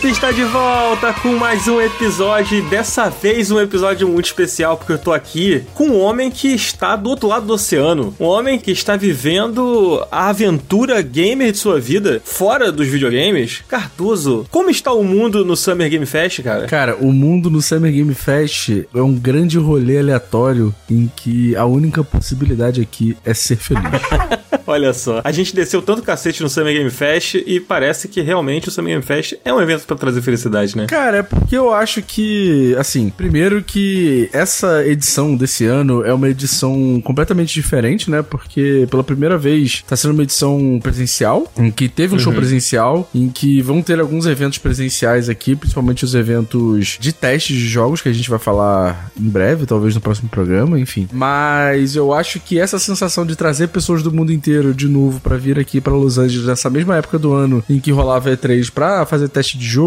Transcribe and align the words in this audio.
Up 0.00 0.08
está 0.08 0.32
de 0.32 0.44
volta 0.44 1.12
com 1.12 1.34
mais 1.36 1.68
um 1.68 1.78
episódio 1.78 2.58
e 2.58 2.62
dessa 2.62 3.10
vez 3.10 3.50
um 3.50 3.60
episódio 3.60 4.08
muito 4.08 4.24
especial 4.24 4.78
porque 4.78 4.94
eu 4.94 4.98
tô 4.98 5.12
aqui 5.12 5.62
com 5.74 5.88
um 5.88 6.00
homem 6.00 6.30
que 6.30 6.48
está 6.48 6.96
do 6.96 7.10
outro 7.10 7.28
lado 7.28 7.44
do 7.44 7.52
oceano, 7.52 8.14
um 8.18 8.24
homem 8.24 8.58
que 8.58 8.70
está 8.70 8.96
vivendo 8.96 10.02
a 10.10 10.30
aventura 10.30 11.02
gamer 11.02 11.52
de 11.52 11.58
sua 11.58 11.78
vida 11.78 12.20
fora 12.24 12.72
dos 12.72 12.88
videogames. 12.88 13.62
Cartuso, 13.68 14.46
como 14.50 14.70
está 14.70 14.90
o 14.90 15.04
mundo 15.04 15.44
no 15.44 15.54
Summer 15.54 15.90
Game 15.90 16.06
Fest, 16.06 16.42
cara? 16.42 16.66
Cara, 16.66 16.96
o 16.96 17.12
mundo 17.12 17.50
no 17.50 17.60
Summer 17.60 17.92
Game 17.92 18.14
Fest 18.14 18.70
é 18.94 19.02
um 19.02 19.14
grande 19.14 19.58
rolê 19.58 19.98
aleatório 19.98 20.74
em 20.90 21.10
que 21.14 21.54
a 21.56 21.66
única 21.66 22.02
possibilidade 22.02 22.80
aqui 22.80 23.16
é 23.22 23.34
ser 23.34 23.56
feliz. 23.56 23.84
Olha 24.66 24.92
só, 24.92 25.20
a 25.24 25.32
gente 25.32 25.54
desceu 25.54 25.82
tanto 25.82 26.02
cacete 26.02 26.42
no 26.42 26.48
Summer 26.48 26.72
Game 26.72 26.90
Fest 26.90 27.34
e 27.34 27.58
parece 27.58 28.06
que 28.06 28.20
realmente 28.20 28.68
o 28.68 28.70
Summer 28.70 28.92
Game 28.92 29.02
Fest 29.02 29.34
é 29.44 29.52
um 29.52 29.60
evento 29.60 29.84
para 29.90 29.96
trazer 29.96 30.22
felicidade, 30.22 30.76
né? 30.76 30.86
Cara, 30.86 31.18
é 31.18 31.22
porque 31.22 31.56
eu 31.56 31.72
acho 31.74 32.00
que, 32.00 32.76
assim, 32.78 33.10
primeiro 33.10 33.62
que 33.62 34.30
essa 34.32 34.86
edição 34.86 35.36
desse 35.36 35.64
ano 35.66 36.04
é 36.04 36.14
uma 36.14 36.28
edição 36.28 37.00
completamente 37.04 37.52
diferente, 37.52 38.08
né? 38.08 38.22
Porque 38.22 38.86
pela 38.88 39.02
primeira 39.02 39.36
vez 39.36 39.82
tá 39.86 39.96
sendo 39.96 40.12
uma 40.12 40.22
edição 40.22 40.78
presencial, 40.80 41.50
em 41.58 41.70
que 41.70 41.88
teve 41.88 42.14
um 42.14 42.18
uhum. 42.18 42.22
show 42.22 42.32
presencial, 42.32 43.10
em 43.12 43.28
que 43.28 43.60
vão 43.60 43.82
ter 43.82 43.98
alguns 43.98 44.26
eventos 44.26 44.58
presenciais 44.58 45.28
aqui, 45.28 45.56
principalmente 45.56 46.04
os 46.04 46.14
eventos 46.14 46.96
de 47.00 47.12
testes 47.12 47.56
de 47.56 47.66
jogos 47.66 48.00
que 48.00 48.08
a 48.08 48.12
gente 48.12 48.30
vai 48.30 48.38
falar 48.38 49.10
em 49.18 49.28
breve, 49.28 49.66
talvez 49.66 49.94
no 49.94 50.00
próximo 50.00 50.28
programa, 50.28 50.78
enfim. 50.78 51.08
Mas 51.12 51.96
eu 51.96 52.14
acho 52.14 52.38
que 52.38 52.58
essa 52.60 52.78
sensação 52.78 53.26
de 53.26 53.34
trazer 53.34 53.68
pessoas 53.68 54.02
do 54.02 54.12
mundo 54.12 54.32
inteiro 54.32 54.72
de 54.72 54.88
novo 54.88 55.18
para 55.20 55.36
vir 55.36 55.58
aqui 55.58 55.80
para 55.80 55.92
Los 55.92 56.18
Angeles 56.18 56.46
nessa 56.46 56.70
mesma 56.70 56.96
época 56.96 57.18
do 57.18 57.32
ano 57.32 57.64
em 57.68 57.80
que 57.80 57.90
rolava 57.90 58.30
E3 58.30 58.70
pra 58.70 59.04
fazer 59.04 59.28
teste 59.28 59.58
de 59.58 59.66
jogo, 59.66 59.79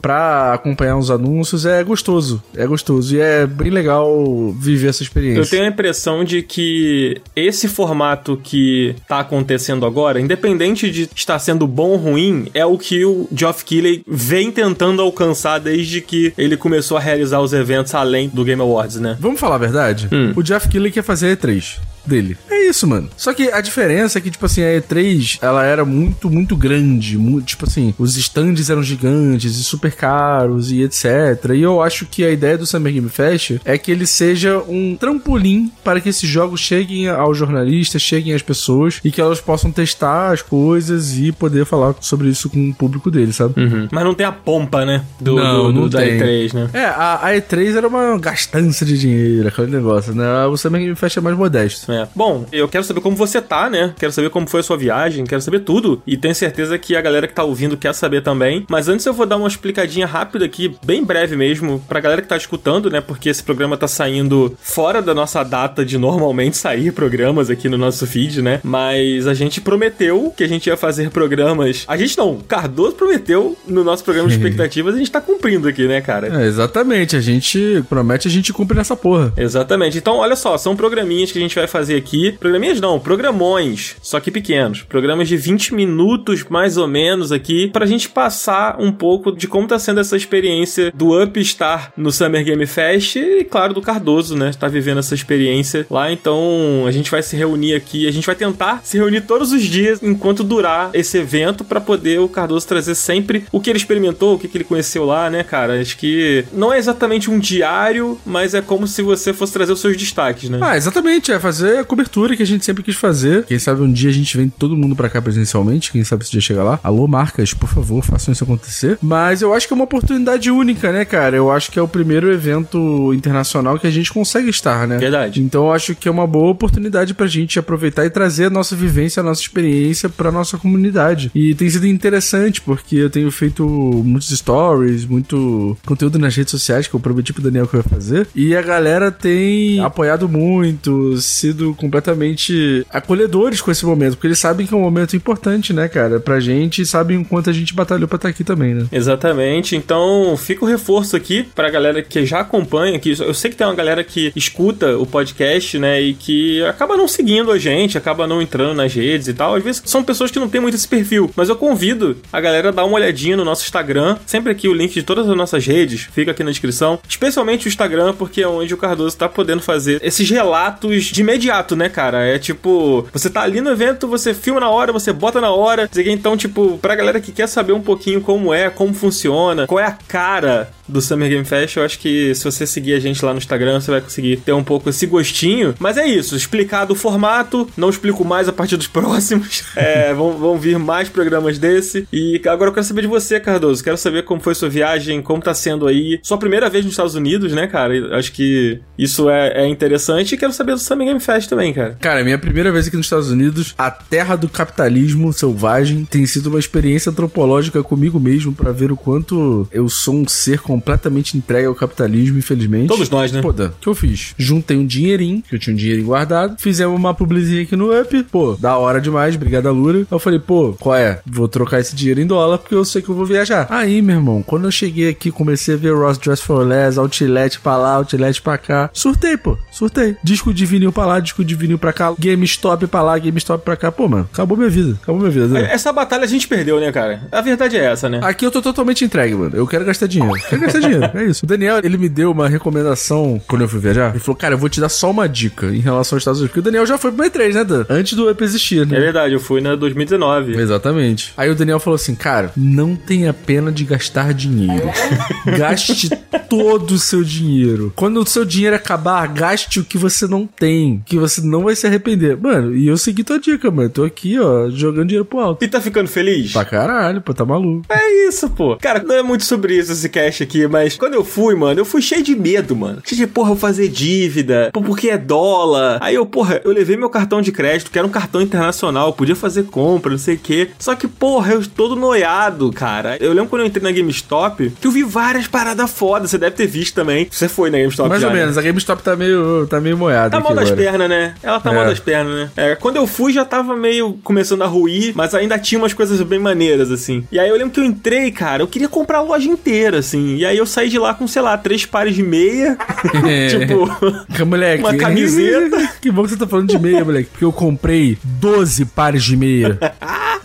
pra 0.00 0.54
acompanhar 0.54 0.96
os 0.96 1.10
anúncios, 1.10 1.66
é 1.66 1.82
gostoso. 1.82 2.42
É 2.54 2.66
gostoso. 2.66 3.14
E 3.14 3.20
é 3.20 3.46
bem 3.46 3.70
legal 3.70 4.54
viver 4.58 4.88
essa 4.88 5.02
experiência. 5.02 5.40
Eu 5.40 5.48
tenho 5.48 5.64
a 5.64 5.68
impressão 5.68 6.24
de 6.24 6.42
que 6.42 7.20
esse 7.34 7.68
formato 7.68 8.38
que 8.42 8.94
tá 9.08 9.20
acontecendo 9.20 9.86
agora, 9.86 10.20
independente 10.20 10.90
de 10.90 11.08
estar 11.14 11.38
sendo 11.38 11.66
bom 11.66 11.90
ou 11.90 11.96
ruim, 11.96 12.48
é 12.54 12.64
o 12.64 12.78
que 12.78 13.04
o 13.04 13.28
Geoff 13.32 13.64
Keighley 13.64 14.02
vem 14.06 14.50
tentando 14.50 15.02
alcançar 15.02 15.58
desde 15.58 16.00
que 16.00 16.32
ele 16.36 16.56
começou 16.56 16.96
a 16.96 17.00
realizar 17.00 17.40
os 17.40 17.52
eventos 17.52 17.94
além 17.94 18.28
do 18.28 18.44
Game 18.44 18.60
Awards, 18.60 18.96
né? 18.96 19.16
Vamos 19.20 19.40
falar 19.40 19.56
a 19.56 19.58
verdade? 19.58 20.08
Hum. 20.12 20.32
O 20.36 20.44
Geoff 20.44 20.68
Keighley 20.68 20.92
quer 20.92 21.02
fazer 21.02 21.36
E3 21.36 21.78
dele. 22.08 22.36
É 22.50 22.68
isso, 22.68 22.86
mano. 22.86 23.08
Só 23.16 23.32
que 23.32 23.50
a 23.50 23.60
diferença 23.60 24.18
é 24.18 24.20
que, 24.20 24.30
tipo 24.30 24.46
assim, 24.46 24.62
a 24.62 24.80
E3, 24.80 25.38
ela 25.40 25.64
era 25.64 25.84
muito, 25.84 26.30
muito 26.30 26.56
grande. 26.56 27.18
Muito, 27.18 27.46
tipo 27.46 27.66
assim, 27.66 27.94
os 27.98 28.16
stands 28.16 28.70
eram 28.70 28.82
gigantes 28.82 29.56
e 29.58 29.64
super 29.64 29.92
caros 29.92 30.70
e 30.70 30.82
etc. 30.82 31.06
E 31.54 31.62
eu 31.62 31.82
acho 31.82 32.06
que 32.06 32.24
a 32.24 32.30
ideia 32.30 32.58
do 32.58 32.66
Summer 32.66 32.92
Game 32.92 33.08
Fest 33.08 33.58
é 33.64 33.78
que 33.78 33.90
ele 33.90 34.06
seja 34.06 34.58
um 34.68 34.96
trampolim 34.96 35.70
para 35.84 36.00
que 36.00 36.08
esses 36.08 36.28
jogos 36.28 36.60
cheguem 36.60 37.08
aos 37.08 37.36
jornalistas, 37.36 38.02
cheguem 38.02 38.34
às 38.34 38.42
pessoas 38.42 39.00
e 39.04 39.10
que 39.10 39.20
elas 39.20 39.40
possam 39.40 39.70
testar 39.70 40.32
as 40.32 40.42
coisas 40.42 41.16
e 41.18 41.32
poder 41.32 41.64
falar 41.64 41.94
sobre 42.00 42.28
isso 42.28 42.48
com 42.48 42.70
o 42.70 42.74
público 42.74 43.10
dele, 43.10 43.32
sabe? 43.32 43.60
Uhum. 43.60 43.88
Mas 43.90 44.04
não 44.04 44.14
tem 44.14 44.26
a 44.26 44.32
pompa, 44.32 44.84
né? 44.84 45.04
Do, 45.20 45.36
não, 45.36 45.66
do, 45.66 45.72
do 45.72 45.80
não 45.80 45.88
da 45.88 46.00
tem. 46.00 46.18
E3, 46.18 46.54
né? 46.54 46.70
É, 46.72 46.84
a, 46.84 47.26
a, 47.26 47.32
E3 47.32 47.76
era 47.76 47.88
uma 47.88 48.18
gastança 48.18 48.84
de 48.84 48.98
dinheiro, 48.98 49.48
aquele 49.48 49.70
negócio, 49.70 50.14
né? 50.14 50.46
O 50.46 50.56
Summer 50.56 50.80
Game 50.80 50.94
Fest 50.94 51.16
é 51.16 51.20
mais 51.20 51.36
modesto. 51.36 51.90
É. 51.90 51.95
Bom, 52.14 52.46
eu 52.52 52.68
quero 52.68 52.84
saber 52.84 53.00
como 53.00 53.16
você 53.16 53.40
tá, 53.40 53.68
né? 53.70 53.94
Quero 53.98 54.12
saber 54.12 54.30
como 54.30 54.48
foi 54.48 54.60
a 54.60 54.62
sua 54.62 54.76
viagem, 54.76 55.24
quero 55.24 55.40
saber 55.42 55.60
tudo. 55.60 56.02
E 56.06 56.16
tenho 56.16 56.34
certeza 56.34 56.78
que 56.78 56.96
a 56.96 57.00
galera 57.00 57.26
que 57.26 57.34
tá 57.34 57.44
ouvindo 57.44 57.76
quer 57.76 57.94
saber 57.94 58.22
também. 58.22 58.66
Mas 58.68 58.88
antes 58.88 59.06
eu 59.06 59.12
vou 59.12 59.26
dar 59.26 59.36
uma 59.36 59.48
explicadinha 59.48 60.06
rápida 60.06 60.44
aqui, 60.44 60.76
bem 60.84 61.04
breve 61.04 61.36
mesmo, 61.36 61.82
pra 61.88 62.00
galera 62.00 62.22
que 62.22 62.28
tá 62.28 62.36
escutando, 62.36 62.90
né? 62.90 63.00
Porque 63.00 63.28
esse 63.28 63.42
programa 63.42 63.76
tá 63.76 63.88
saindo 63.88 64.56
fora 64.60 65.00
da 65.00 65.14
nossa 65.14 65.42
data 65.42 65.84
de 65.84 65.98
normalmente 65.98 66.56
sair 66.56 66.92
programas 66.92 67.50
aqui 67.50 67.68
no 67.68 67.78
nosso 67.78 68.06
feed, 68.06 68.42
né? 68.42 68.60
Mas 68.62 69.26
a 69.26 69.34
gente 69.34 69.60
prometeu 69.60 70.32
que 70.36 70.44
a 70.44 70.48
gente 70.48 70.66
ia 70.66 70.76
fazer 70.76 71.10
programas. 71.10 71.84
A 71.86 71.96
gente 71.96 72.16
não, 72.18 72.38
Cardoso 72.38 72.96
prometeu 72.96 73.56
no 73.66 73.84
nosso 73.84 74.04
programa 74.04 74.28
de 74.28 74.34
expectativas, 74.36 74.94
a 74.94 74.98
gente 74.98 75.10
tá 75.10 75.20
cumprindo 75.20 75.68
aqui, 75.68 75.86
né, 75.86 76.00
cara? 76.00 76.42
É, 76.42 76.46
exatamente. 76.46 77.16
A 77.16 77.20
gente 77.20 77.84
promete, 77.88 78.28
a 78.28 78.30
gente 78.30 78.52
cumpre 78.52 78.76
nessa 78.76 78.96
porra. 78.96 79.32
Exatamente. 79.36 79.98
Então, 79.98 80.16
olha 80.16 80.36
só, 80.36 80.56
são 80.58 80.76
programinhas 80.76 81.32
que 81.32 81.38
a 81.38 81.42
gente 81.42 81.54
vai 81.54 81.66
fazer 81.66 81.85
aqui 81.94 82.32
Programinhas 82.32 82.80
não, 82.80 82.98
programões, 82.98 83.96
só 84.02 84.20
que 84.20 84.30
pequenos. 84.30 84.82
Programas 84.82 85.28
de 85.28 85.36
20 85.36 85.74
minutos 85.74 86.44
mais 86.48 86.76
ou 86.76 86.86
menos 86.86 87.32
aqui, 87.32 87.68
pra 87.68 87.86
gente 87.86 88.08
passar 88.08 88.76
um 88.78 88.92
pouco 88.92 89.32
de 89.32 89.46
como 89.48 89.66
tá 89.66 89.78
sendo 89.78 90.00
essa 90.00 90.16
experiência 90.16 90.92
do 90.94 91.20
Up 91.22 91.38
estar 91.40 91.92
no 91.96 92.10
Summer 92.10 92.44
Game 92.44 92.66
Fest 92.66 93.16
e, 93.16 93.44
claro, 93.44 93.74
do 93.74 93.82
Cardoso, 93.82 94.36
né? 94.36 94.52
Tá 94.58 94.68
vivendo 94.68 94.98
essa 94.98 95.14
experiência 95.14 95.86
lá. 95.90 96.10
Então 96.10 96.84
a 96.86 96.90
gente 96.90 97.10
vai 97.10 97.22
se 97.22 97.36
reunir 97.36 97.74
aqui, 97.74 98.06
a 98.06 98.10
gente 98.10 98.26
vai 98.26 98.34
tentar 98.34 98.80
se 98.84 98.96
reunir 98.96 99.22
todos 99.22 99.52
os 99.52 99.62
dias 99.62 100.02
enquanto 100.02 100.44
durar 100.44 100.90
esse 100.94 101.18
evento 101.18 101.64
para 101.64 101.80
poder 101.80 102.20
o 102.20 102.28
Cardoso 102.28 102.66
trazer 102.66 102.94
sempre 102.94 103.44
o 103.52 103.60
que 103.60 103.70
ele 103.70 103.78
experimentou, 103.78 104.34
o 104.34 104.38
que, 104.38 104.48
que 104.48 104.56
ele 104.56 104.64
conheceu 104.64 105.04
lá, 105.04 105.28
né, 105.30 105.42
cara? 105.42 105.80
Acho 105.80 105.96
que 105.96 106.44
não 106.52 106.72
é 106.72 106.78
exatamente 106.78 107.30
um 107.30 107.38
diário, 107.38 108.18
mas 108.24 108.54
é 108.54 108.62
como 108.62 108.86
se 108.86 109.02
você 109.02 109.32
fosse 109.32 109.52
trazer 109.52 109.72
os 109.72 109.80
seus 109.80 109.96
destaques, 109.96 110.48
né? 110.48 110.58
Ah, 110.60 110.76
exatamente. 110.76 111.32
É 111.32 111.38
fazer 111.38 111.75
a 111.78 111.84
cobertura 111.84 112.36
que 112.36 112.42
a 112.42 112.46
gente 112.46 112.64
sempre 112.64 112.82
quis 112.82 112.96
fazer. 112.96 113.44
Quem 113.44 113.58
sabe 113.58 113.82
um 113.82 113.92
dia 113.92 114.10
a 114.10 114.12
gente 114.12 114.36
vem 114.36 114.48
todo 114.48 114.76
mundo 114.76 114.96
para 114.96 115.08
cá 115.08 115.20
presencialmente. 115.20 115.92
Quem 115.92 116.04
sabe 116.04 116.24
se 116.24 116.30
dia 116.30 116.40
chegar 116.40 116.64
lá. 116.64 116.80
Alô, 116.82 117.06
marcas, 117.06 117.54
por 117.54 117.68
favor, 117.68 118.02
façam 118.02 118.32
isso 118.32 118.44
acontecer. 118.44 118.98
Mas 119.02 119.42
eu 119.42 119.54
acho 119.54 119.66
que 119.66 119.72
é 119.72 119.76
uma 119.76 119.84
oportunidade 119.84 120.50
única, 120.50 120.92
né, 120.92 121.04
cara? 121.04 121.36
Eu 121.36 121.50
acho 121.50 121.70
que 121.70 121.78
é 121.78 121.82
o 121.82 121.88
primeiro 121.88 122.32
evento 122.32 123.12
internacional 123.14 123.78
que 123.78 123.86
a 123.86 123.90
gente 123.90 124.12
consegue 124.12 124.50
estar, 124.50 124.86
né? 124.86 124.98
Verdade. 124.98 125.42
Então 125.42 125.66
eu 125.66 125.72
acho 125.72 125.94
que 125.94 126.08
é 126.08 126.10
uma 126.10 126.26
boa 126.26 126.50
oportunidade 126.50 127.14
pra 127.14 127.26
gente 127.26 127.58
aproveitar 127.58 128.04
e 128.04 128.10
trazer 128.10 128.46
a 128.46 128.50
nossa 128.50 128.74
vivência, 128.76 129.20
a 129.20 129.24
nossa 129.24 129.40
experiência 129.40 130.08
pra 130.08 130.30
nossa 130.30 130.58
comunidade. 130.58 131.30
E 131.34 131.54
tem 131.54 131.68
sido 131.68 131.86
interessante 131.86 132.60
porque 132.60 132.96
eu 132.96 133.10
tenho 133.10 133.30
feito 133.30 133.66
muitos 133.66 134.28
stories, 134.28 135.04
muito 135.04 135.76
conteúdo 135.86 136.18
nas 136.18 136.34
redes 136.34 136.50
sociais 136.50 136.86
que 136.86 136.94
eu 136.94 137.00
prometi 137.00 137.32
pro 137.32 137.42
Daniel 137.42 137.66
que 137.66 137.74
eu 137.74 137.80
ia 137.80 137.88
fazer. 137.88 138.28
E 138.34 138.54
a 138.54 138.62
galera 138.62 139.10
tem 139.10 139.80
apoiado 139.80 140.28
muito, 140.28 141.16
sido 141.18 141.55
completamente 141.74 142.06
completamente 142.06 142.86
acolhedores 142.90 143.60
com 143.60 143.70
esse 143.70 143.84
momento, 143.84 144.14
porque 144.14 144.26
eles 144.26 144.38
sabem 144.38 144.66
que 144.66 144.74
é 144.74 144.76
um 144.76 144.80
momento 144.80 145.16
importante, 145.16 145.72
né, 145.72 145.88
cara, 145.88 146.20
pra 146.20 146.40
gente 146.40 146.82
e 146.82 146.86
sabem 146.86 147.18
o 147.18 147.24
quanto 147.24 147.50
a 147.50 147.52
gente 147.52 147.74
batalhou 147.74 148.08
pra 148.08 148.16
estar 148.16 148.28
aqui 148.28 148.44
também, 148.44 148.74
né? 148.74 148.86
Exatamente. 148.92 149.76
Então, 149.76 150.36
fica 150.36 150.64
o 150.64 150.68
reforço 150.68 151.16
aqui 151.16 151.44
pra 151.54 151.70
galera 151.70 152.02
que 152.02 152.24
já 152.24 152.40
acompanha, 152.40 152.98
que 152.98 153.10
eu 153.18 153.34
sei 153.34 153.50
que 153.50 153.56
tem 153.56 153.66
uma 153.66 153.74
galera 153.74 154.04
que 154.04 154.32
escuta 154.36 154.96
o 154.96 155.06
podcast, 155.06 155.78
né, 155.78 156.00
e 156.00 156.14
que 156.14 156.62
acaba 156.64 156.96
não 156.96 157.08
seguindo 157.08 157.50
a 157.50 157.58
gente, 157.58 157.98
acaba 157.98 158.26
não 158.26 158.40
entrando 158.40 158.74
nas 158.74 158.92
redes 158.92 159.28
e 159.28 159.34
tal. 159.34 159.54
Às 159.54 159.64
vezes 159.64 159.82
são 159.84 160.02
pessoas 160.04 160.30
que 160.30 160.38
não 160.38 160.48
têm 160.48 160.60
muito 160.60 160.74
esse 160.74 160.88
perfil, 160.88 161.30
mas 161.36 161.48
eu 161.48 161.56
convido 161.56 162.16
a 162.32 162.40
galera 162.40 162.68
a 162.68 162.72
dar 162.72 162.84
uma 162.84 162.96
olhadinha 162.96 163.36
no 163.36 163.44
nosso 163.44 163.64
Instagram, 163.64 164.16
sempre 164.26 164.52
aqui 164.52 164.68
o 164.68 164.74
link 164.74 164.92
de 164.92 165.02
todas 165.02 165.28
as 165.28 165.36
nossas 165.36 165.66
redes, 165.66 166.08
fica 166.12 166.30
aqui 166.30 166.44
na 166.44 166.50
descrição, 166.50 166.98
especialmente 167.08 167.66
o 167.66 167.68
Instagram, 167.68 168.14
porque 168.14 168.42
é 168.42 168.48
onde 168.48 168.74
o 168.74 168.76
Cardoso 168.76 169.16
tá 169.16 169.28
podendo 169.28 169.62
fazer 169.62 170.00
esses 170.02 170.28
relatos 170.28 171.04
de 171.04 171.22
imediato, 171.46 171.76
né, 171.76 171.88
cara? 171.88 172.24
É 172.26 172.38
tipo, 172.38 173.06
você 173.12 173.30
tá 173.30 173.42
ali 173.42 173.60
no 173.60 173.70
evento, 173.70 174.08
você 174.08 174.34
filma 174.34 174.60
na 174.60 174.68
hora, 174.68 174.92
você 174.92 175.12
bota 175.12 175.40
na 175.40 175.50
hora. 175.50 175.88
Então, 175.96 176.36
tipo, 176.36 176.78
pra 176.78 176.94
galera 176.94 177.20
que 177.20 177.32
quer 177.32 177.46
saber 177.46 177.72
um 177.72 177.80
pouquinho 177.80 178.20
como 178.20 178.52
é, 178.52 178.68
como 178.68 178.92
funciona, 178.92 179.66
qual 179.66 179.80
é 179.80 179.84
a 179.84 179.96
cara 180.08 180.70
do 180.88 181.00
Summer 181.00 181.28
Game 181.28 181.44
Fest, 181.44 181.76
eu 181.76 181.84
acho 181.84 181.98
que 181.98 182.34
se 182.34 182.44
você 182.44 182.66
seguir 182.66 182.94
a 182.94 183.00
gente 183.00 183.24
lá 183.24 183.32
no 183.32 183.38
Instagram, 183.38 183.80
você 183.80 183.90
vai 183.90 184.00
conseguir 184.00 184.36
ter 184.38 184.52
um 184.52 184.64
pouco 184.64 184.88
esse 184.88 185.06
gostinho. 185.06 185.74
Mas 185.78 185.96
é 185.96 186.06
isso, 186.06 186.36
explicado 186.36 186.92
o 186.92 186.96
formato, 186.96 187.68
não 187.76 187.90
explico 187.90 188.24
mais 188.24 188.48
a 188.48 188.52
partir 188.52 188.76
dos 188.76 188.86
próximos. 188.88 189.64
É, 189.74 190.12
vão, 190.14 190.32
vão 190.32 190.58
vir 190.58 190.78
mais 190.78 191.08
programas 191.08 191.58
desse. 191.58 192.06
E 192.12 192.40
agora 192.46 192.70
eu 192.70 192.74
quero 192.74 192.86
saber 192.86 193.02
de 193.02 193.08
você, 193.08 193.38
Cardoso. 193.40 193.82
Quero 193.82 193.96
saber 193.96 194.24
como 194.24 194.40
foi 194.40 194.54
sua 194.54 194.68
viagem, 194.68 195.22
como 195.22 195.42
tá 195.42 195.54
sendo 195.54 195.86
aí. 195.86 196.20
Sua 196.22 196.38
primeira 196.38 196.68
vez 196.68 196.84
nos 196.84 196.92
Estados 196.92 197.14
Unidos, 197.14 197.52
né, 197.52 197.66
cara? 197.66 198.16
Acho 198.16 198.32
que 198.32 198.80
isso 198.98 199.28
é, 199.28 199.64
é 199.64 199.68
interessante. 199.68 200.34
E 200.34 200.38
quero 200.38 200.52
saber 200.52 200.72
do 200.72 200.78
Summer 200.78 201.06
Game 201.06 201.20
Fest 201.20 201.48
também, 201.48 201.72
cara. 201.72 201.96
Cara, 202.00 202.24
minha 202.24 202.38
primeira 202.38 202.72
vez 202.72 202.86
aqui 202.86 202.96
nos 202.96 203.06
Estados 203.06 203.30
Unidos, 203.30 203.74
a 203.76 203.90
terra 203.90 204.36
do 204.36 204.48
capitalismo 204.48 205.32
selvagem 205.32 206.04
tem 206.04 206.26
sido 206.26 206.48
uma 206.48 206.58
experiência 206.58 207.10
antropológica 207.10 207.82
comigo 207.82 208.18
mesmo 208.18 208.52
para 208.52 208.72
ver 208.72 208.90
o 208.92 208.96
quanto 208.96 209.68
eu 209.72 209.88
sou 209.88 210.14
um 210.14 210.28
ser 210.28 210.60
com 210.60 210.75
completamente 210.76 211.36
entregue 211.36 211.66
ao 211.66 211.74
capitalismo, 211.74 212.38
infelizmente. 212.38 212.88
Todos 212.88 213.08
nós, 213.08 213.32
né? 213.32 213.40
Pô, 213.40 213.50
o 213.50 213.70
que 213.80 213.86
eu 213.88 213.94
fiz? 213.94 214.34
Juntei 214.36 214.76
um 214.76 214.86
dinheirinho, 214.86 215.42
que 215.42 215.54
eu 215.54 215.58
tinha 215.58 215.72
um 215.72 215.76
dinheirinho 215.76 216.06
guardado, 216.06 216.56
fizemos 216.58 216.98
uma 216.98 217.14
publizinha 217.14 217.62
aqui 217.62 217.74
no 217.74 217.98
Up, 217.98 218.22
pô, 218.24 218.56
da 218.58 218.76
hora 218.76 219.00
demais, 219.00 219.34
obrigado 219.34 219.66
a 219.66 219.70
Lura. 219.70 220.06
Eu 220.10 220.18
falei, 220.18 220.38
pô, 220.38 220.74
qual 220.78 220.94
é? 220.96 221.20
Vou 221.26 221.48
trocar 221.48 221.80
esse 221.80 221.96
dinheiro 221.96 222.20
em 222.20 222.26
dólar 222.26 222.58
porque 222.58 222.74
eu 222.74 222.84
sei 222.84 223.00
que 223.00 223.08
eu 223.08 223.14
vou 223.14 223.24
viajar. 223.24 223.66
Aí, 223.70 224.02
meu 224.02 224.16
irmão, 224.16 224.42
quando 224.42 224.66
eu 224.66 224.70
cheguei 224.70 225.08
aqui, 225.08 225.30
comecei 225.30 225.74
a 225.74 225.78
ver 225.78 225.94
Ross 225.94 226.18
Dress 226.18 226.42
for 226.42 226.66
Less, 226.66 226.98
Outlet 226.98 227.58
pra 227.60 227.76
lá, 227.76 227.94
Outlet 227.94 228.42
pra 228.42 228.58
cá. 228.58 228.90
Surtei, 228.92 229.36
pô, 229.36 229.56
surtei. 229.72 230.16
Disco 230.22 230.52
de 230.52 230.66
vinil 230.66 230.92
pra 230.92 231.06
lá, 231.06 231.20
disco 231.20 231.44
de 231.44 231.54
vinil 231.54 231.78
pra 231.78 231.92
cá, 231.92 232.14
GameStop 232.18 232.86
pra 232.86 233.02
lá, 233.02 233.18
GameStop 233.18 233.64
pra 233.64 233.76
cá. 233.76 233.90
Pô, 233.90 234.08
mano, 234.08 234.28
acabou 234.32 234.56
minha 234.56 234.70
vida, 234.70 234.98
acabou 235.02 235.20
minha 235.20 235.30
vida. 235.30 235.48
Dan. 235.48 235.60
Essa 235.60 235.92
batalha 235.92 236.24
a 236.24 236.28
gente 236.28 236.46
perdeu, 236.46 236.78
né, 236.80 236.92
cara? 236.92 237.22
A 237.32 237.40
verdade 237.40 237.76
é 237.76 237.84
essa, 237.84 238.08
né? 238.08 238.20
Aqui 238.22 238.44
eu 238.44 238.50
tô 238.50 238.60
totalmente 238.60 239.04
entregue, 239.04 239.34
mano. 239.34 239.56
Eu 239.56 239.66
quero 239.66 239.84
gastar 239.84 240.06
dinheiro. 240.06 240.36
Quero 240.48 240.62
gastar 240.66 240.80
dinheiro. 240.80 241.10
É 241.14 241.24
isso. 241.24 241.44
O 241.44 241.48
Daniel, 241.48 241.78
ele 241.82 241.96
me 241.96 242.08
deu 242.08 242.30
uma 242.30 242.48
recomendação 242.48 243.40
quando 243.46 243.62
eu 243.62 243.68
fui 243.68 243.80
viajar. 243.80 244.10
Ele 244.10 244.18
falou, 244.18 244.36
cara, 244.36 244.54
eu 244.54 244.58
vou 244.58 244.68
te 244.68 244.80
dar 244.80 244.88
só 244.88 245.10
uma 245.10 245.28
dica 245.28 245.66
em 245.66 245.80
relação 245.80 246.16
aos 246.16 246.20
Estados 246.22 246.40
Unidos. 246.40 246.50
Porque 246.50 246.60
o 246.60 246.62
Daniel 246.62 246.86
já 246.86 246.98
foi 246.98 247.10
pro 247.12 247.24
E3, 247.24 247.54
né, 247.54 247.64
Dan? 247.64 247.84
Antes 247.88 248.14
do 248.14 248.30
Up 248.30 248.42
existir, 248.44 248.82
É 248.82 248.84
né? 248.86 248.98
verdade, 249.00 249.34
eu 249.34 249.40
fui 249.40 249.60
na 249.60 249.74
2019. 249.74 250.58
Exatamente. 250.60 251.32
Aí 251.36 251.50
o 251.50 251.54
Daniel 251.54 251.80
falou 251.80 251.94
assim, 251.96 252.14
cara, 252.14 252.52
não 252.56 252.94
tenha 252.96 253.32
pena 253.32 253.70
de 253.72 253.84
gastar 253.84 254.32
dinheiro. 254.34 254.88
Gaste 255.56 256.10
todo 256.48 256.92
o 256.92 256.98
seu 256.98 257.22
dinheiro. 257.22 257.92
Quando 257.96 258.20
o 258.20 258.26
seu 258.26 258.44
dinheiro 258.44 258.76
acabar, 258.76 259.26
gaste 259.28 259.80
o 259.80 259.84
que 259.84 259.98
você 259.98 260.26
não 260.26 260.46
tem, 260.46 261.02
que 261.06 261.16
você 261.18 261.40
não 261.40 261.64
vai 261.64 261.74
se 261.76 261.86
arrepender. 261.86 262.36
Mano, 262.36 262.74
e 262.74 262.86
eu 262.88 262.96
segui 262.96 263.24
tua 263.24 263.38
dica, 263.38 263.70
mano. 263.70 263.88
Tô 263.90 264.04
aqui, 264.04 264.38
ó, 264.38 264.68
jogando 264.70 265.08
dinheiro 265.08 265.24
pro 265.24 265.40
alto. 265.40 265.64
E 265.64 265.68
tá 265.68 265.80
ficando 265.80 266.08
feliz? 266.08 266.52
Pra 266.52 266.64
caralho, 266.64 267.20
pô, 267.20 267.32
tá 267.34 267.44
maluco. 267.44 267.84
É 267.88 268.28
isso, 268.28 268.48
pô. 268.50 268.76
Cara, 268.76 269.02
não 269.02 269.14
é 269.14 269.22
muito 269.22 269.44
sobre 269.44 269.76
isso 269.76 269.92
esse 269.92 270.08
cast 270.08 270.42
aqui, 270.42 270.55
mas 270.66 270.96
quando 270.96 271.14
eu 271.14 271.24
fui, 271.24 271.54
mano, 271.54 271.80
eu 271.80 271.84
fui 271.84 272.00
cheio 272.00 272.22
de 272.22 272.34
medo, 272.36 272.76
mano. 272.76 273.00
Cheio 273.04 273.20
de, 273.20 273.26
porra, 273.26 273.50
eu 273.52 273.56
fazer 273.56 273.88
dívida, 273.88 274.70
pô, 274.72 274.80
porque 274.80 275.10
é 275.10 275.18
dólar. 275.18 275.98
Aí 276.00 276.14
eu, 276.14 276.24
porra, 276.24 276.60
eu 276.64 276.72
levei 276.72 276.96
meu 276.96 277.10
cartão 277.10 277.42
de 277.42 277.50
crédito, 277.52 277.90
que 277.90 277.98
era 277.98 278.06
um 278.06 278.10
cartão 278.10 278.40
internacional, 278.40 279.12
podia 279.12 279.34
fazer 279.36 279.64
compra, 279.64 280.10
não 280.12 280.18
sei 280.18 280.36
o 280.36 280.38
quê. 280.38 280.68
Só 280.78 280.94
que, 280.94 281.06
porra, 281.08 281.52
eu 281.54 281.66
todo 281.66 281.96
noiado, 281.96 282.70
cara. 282.72 283.16
Eu 283.20 283.32
lembro 283.32 283.48
quando 283.50 283.62
eu 283.62 283.66
entrei 283.66 283.82
na 283.82 283.90
GameStop, 283.90 284.70
que 284.80 284.86
eu 284.86 284.90
vi 284.90 285.02
várias 285.02 285.46
paradas 285.46 285.90
fodas, 285.90 286.30
você 286.30 286.38
deve 286.38 286.56
ter 286.56 286.66
visto 286.66 286.94
também. 286.94 287.26
Você 287.30 287.48
foi 287.48 287.70
na 287.70 287.78
GameStop 287.78 288.08
Mais 288.08 288.20
já, 288.22 288.28
ou 288.28 288.32
né? 288.34 288.40
menos, 288.40 288.56
a 288.58 288.62
GameStop 288.62 289.02
tá 289.02 289.16
meio, 289.16 289.66
tá 289.68 289.80
meio 289.80 289.96
moiada. 289.96 290.30
Tá 290.30 290.38
aqui 290.38 290.44
mal 290.46 290.54
das 290.54 290.70
agora. 290.70 290.82
pernas, 290.90 291.08
né? 291.08 291.34
Ela 291.42 291.60
tá 291.60 291.70
É. 291.70 291.74
mal 291.74 291.84
das 291.84 291.98
pernas, 292.00 292.34
né? 292.34 292.50
É, 292.56 292.74
quando 292.76 292.96
eu 292.96 293.06
fui 293.06 293.32
já 293.32 293.44
tava 293.44 293.76
meio 293.76 294.14
começando 294.24 294.62
a 294.62 294.66
ruir, 294.66 295.12
mas 295.14 295.34
ainda 295.34 295.58
tinha 295.58 295.78
umas 295.78 295.92
coisas 295.92 296.20
bem 296.22 296.38
maneiras, 296.38 296.90
assim. 296.90 297.24
E 297.30 297.38
aí 297.38 297.48
eu 297.48 297.56
lembro 297.56 297.70
que 297.72 297.80
eu 297.80 297.84
entrei, 297.84 298.30
cara, 298.30 298.62
eu 298.62 298.66
queria 298.68 298.88
comprar 298.88 299.18
a 299.18 299.22
loja 299.22 299.48
inteira, 299.48 299.98
assim. 299.98 300.36
E 300.36 300.45
aí 300.46 300.58
eu 300.58 300.66
saí 300.66 300.88
de 300.88 300.98
lá 300.98 301.14
com, 301.14 301.26
sei 301.26 301.42
lá, 301.42 301.56
três 301.58 301.84
pares 301.84 302.14
de 302.14 302.22
meia. 302.22 302.76
tipo, 303.50 303.88
Que, 304.34 304.42
moleque. 304.44 304.82
Uma 304.82 304.96
camiseta. 304.96 305.92
que 306.00 306.10
bom 306.10 306.22
que 306.22 306.30
você 306.30 306.36
tá 306.36 306.46
falando 306.46 306.68
de 306.68 306.78
meia, 306.78 307.04
moleque. 307.04 307.30
Porque 307.30 307.44
eu 307.44 307.52
comprei 307.52 308.18
12 308.22 308.84
pares 308.86 309.24
de 309.24 309.36
meia. 309.36 309.78